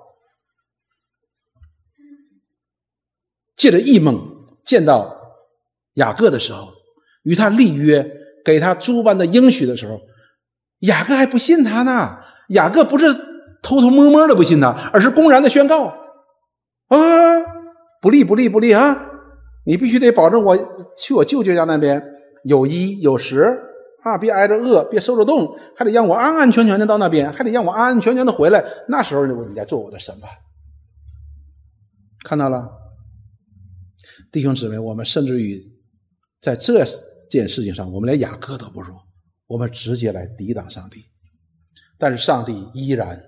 [3.55, 4.19] 借着异梦
[4.65, 5.15] 见到
[5.95, 6.73] 雅各的时候，
[7.23, 8.05] 与他立约，
[8.45, 10.01] 给他诸般的应许的时候，
[10.83, 12.19] 雅各还不信他呢。
[12.49, 13.13] 雅各不是
[13.63, 15.87] 偷偷摸摸的不信他，而是公然的宣告：
[16.89, 16.99] 啊，
[18.01, 19.11] 不利不利不利啊！
[19.65, 20.57] 你必须得保证我
[20.97, 22.03] 去我舅舅家那边
[22.45, 23.61] 有衣有食
[24.03, 28.63] 啊，别挨着饿，别受着冻，还得让我安安全全的到那边，还得让我安安全全的回来。
[28.89, 30.29] 那时候你再做我的审判。
[32.25, 32.69] 看到了。
[34.33, 35.63] 弟兄姊妹，我们甚至于
[36.41, 36.85] 在这
[37.31, 38.95] 件事情上，我们连雅各都不如，
[39.53, 41.05] 我们直接来抵挡上帝。
[41.99, 43.23] 但是上帝依然，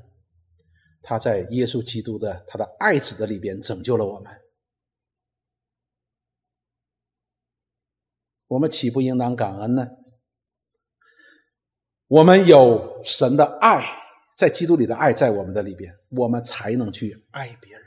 [1.03, 4.33] 他在耶稣基督的他的爱子的里边拯救了我们。
[8.47, 9.87] 我们岂不应当感恩呢？
[12.09, 13.85] 我们有神的爱，
[14.35, 17.85] 在基督里的爱在我们的里边，我们才能去爱别人。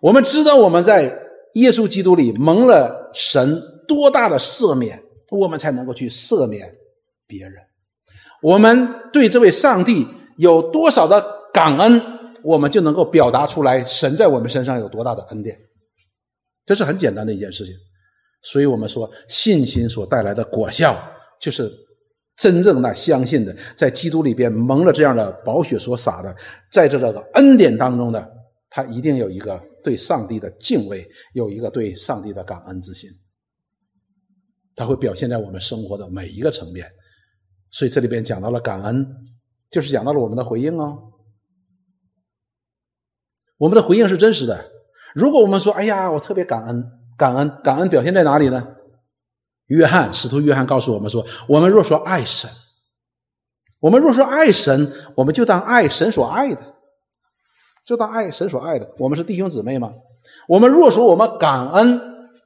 [0.00, 1.20] 我们知道我们在。
[1.54, 6.74] 耶稣基督里蒙了神多大的赦免，我们才能够去赦免
[7.32, 7.54] 别人。
[8.42, 10.06] 我们对这位上帝
[10.36, 12.02] 有多少的感恩，
[12.42, 15.56] 我们就能够表达出来神在我们身上有多大的恩典。
[16.66, 17.74] 这是很简单的一件事情。
[18.42, 20.94] 所以我们说，信心所带来的果效，
[21.40, 21.72] 就是
[22.36, 26.36] 真正的相信的，在基督里边蒙了这样的宝血所洒的，
[26.70, 28.30] 在这个恩典当中的，
[28.68, 29.58] 他一定有一个。
[29.84, 31.04] 对上帝的敬畏，
[31.34, 33.10] 有一个对上帝的感恩之心，
[34.76, 36.88] 它会表现在我们生活的每一个层面。
[37.72, 39.04] 所以这里边讲到了感恩，
[39.70, 41.10] 就是讲到了我们的回应哦。
[43.56, 44.70] 我们的回应是真实的。
[45.14, 46.84] 如果我们说：“哎呀，我特别感恩，
[47.16, 48.76] 感恩，感恩”，表现在哪里呢？
[49.66, 52.50] 约翰使徒约翰告诉我们说：“我们若说爱神，
[53.80, 56.60] 我们若说爱神，我们就当爱神所爱的。”
[57.84, 59.92] 就当爱神所爱的，我们是弟兄姊妹吗？
[60.46, 62.00] 我们若说我们感恩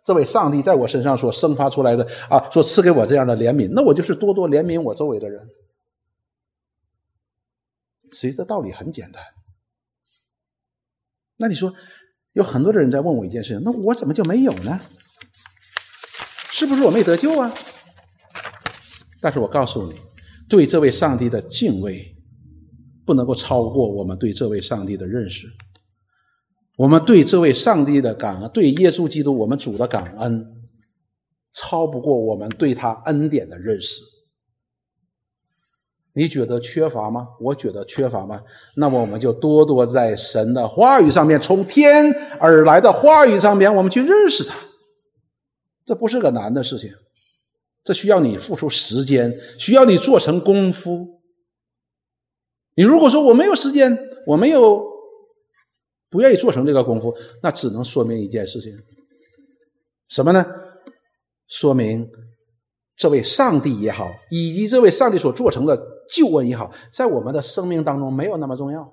[0.06, 5.48] 这位上帝在我身上所生发出来的啊，所赐给我这样的怜悯，那我就是多多怜悯我周围的人。
[8.12, 9.20] 实际这道理很简单。
[11.38, 11.74] 那你说，
[12.34, 14.80] 有很多的人在问我一件事情，那我怎么就没有呢？
[16.52, 17.52] 是不是我没得救啊？
[19.20, 19.98] 但是我告诉你，
[20.48, 22.12] 对这位上帝的敬畏。
[23.04, 25.46] 不能够超过我们对这位上帝的认识，
[26.76, 30.46] 我们对这位上帝的感恩，对耶稣基督我们主的感恩，
[31.52, 34.02] 超不过我们对他恩典的认识。
[36.12, 37.28] 你觉得缺乏吗？
[37.40, 38.40] 我觉得缺乏吗？
[38.76, 44.56] 那么我们就多多在神的话语上面，从天而来的话语上面，我们去认识他。
[45.84, 46.90] 这不是个难的事情，
[47.84, 51.20] 这需要你付出时间，需要你做成功夫。
[52.74, 54.82] 你如果说我没有时间，我没有
[56.16, 58.72] 不愿意做成这个功夫，那只能说明一件事情，
[60.08, 60.46] 什么呢？
[61.46, 62.08] 说明
[62.96, 65.78] 这位上帝也好，以及这位上帝所做成的
[66.08, 68.90] 救恩也好，在我们的生命当中没有那么重要。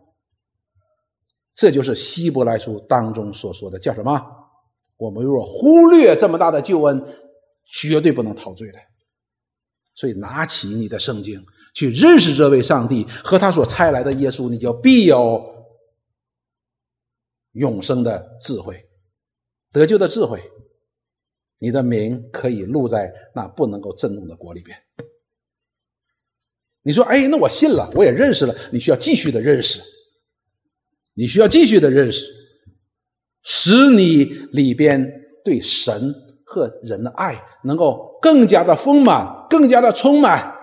[1.55, 4.21] 这就是希伯来书当中所说的，叫什么？
[4.97, 7.01] 我们若忽略这么大的救恩，
[7.71, 8.77] 绝对不能陶醉的。
[9.95, 11.41] 所以，拿起你的圣经。
[11.75, 15.43] 去认识这位上帝和他所差来的耶稣，你就必有
[17.53, 18.87] 永生的智慧、
[19.71, 20.39] 得救的智慧。
[21.59, 24.77] 你的名可以录在那不能够震动的国里边。
[26.81, 28.53] 你说，哎，那我信了，我也认识了。
[28.73, 29.81] 你需要继续的认识，
[31.13, 32.25] 你需要继续的认识，
[33.43, 35.09] 使你里边
[35.45, 36.13] 对神
[36.45, 40.53] 和人的爱能够更加的丰满，更加的充满。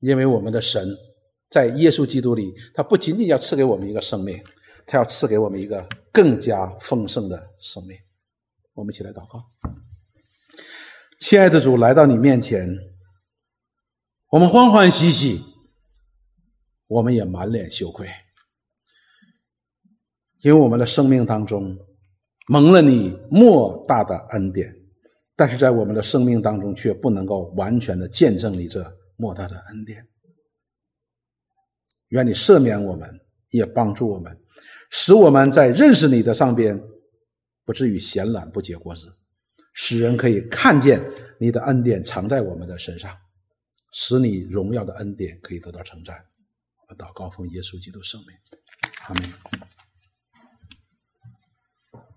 [0.00, 0.88] 因为我们的神
[1.48, 4.42] 在耶稣基督里，他不仅仅要赐给我们一个生命，
[4.86, 7.96] 他要赐给我们一个更加丰盛的生命。
[8.74, 9.44] 我们一起来祷告，
[11.20, 12.68] 亲爱的主，来到你面前，
[14.30, 15.42] 我们欢欢喜喜，
[16.86, 18.08] 我们也满脸羞愧，
[20.40, 21.76] 因为我们的生命当中
[22.48, 24.74] 蒙了你莫大的恩典，
[25.36, 28.98] 但是在我们的生命当中却不能够完全的见证你这。
[29.16, 30.08] 莫大的恩典，
[32.08, 34.36] 愿你赦免我们，也帮助我们，
[34.94, 36.78] 使我们在认识你的上边
[37.64, 39.10] 不至于闲懒不结果子，
[39.72, 41.02] 使人可以看见
[41.40, 43.16] 你的恩典藏在我们的身上，
[43.90, 46.14] 使你荣耀的恩典可以得到称赞。
[46.88, 48.36] 我祷告奉耶稣基督圣名，
[49.06, 49.81] 阿门。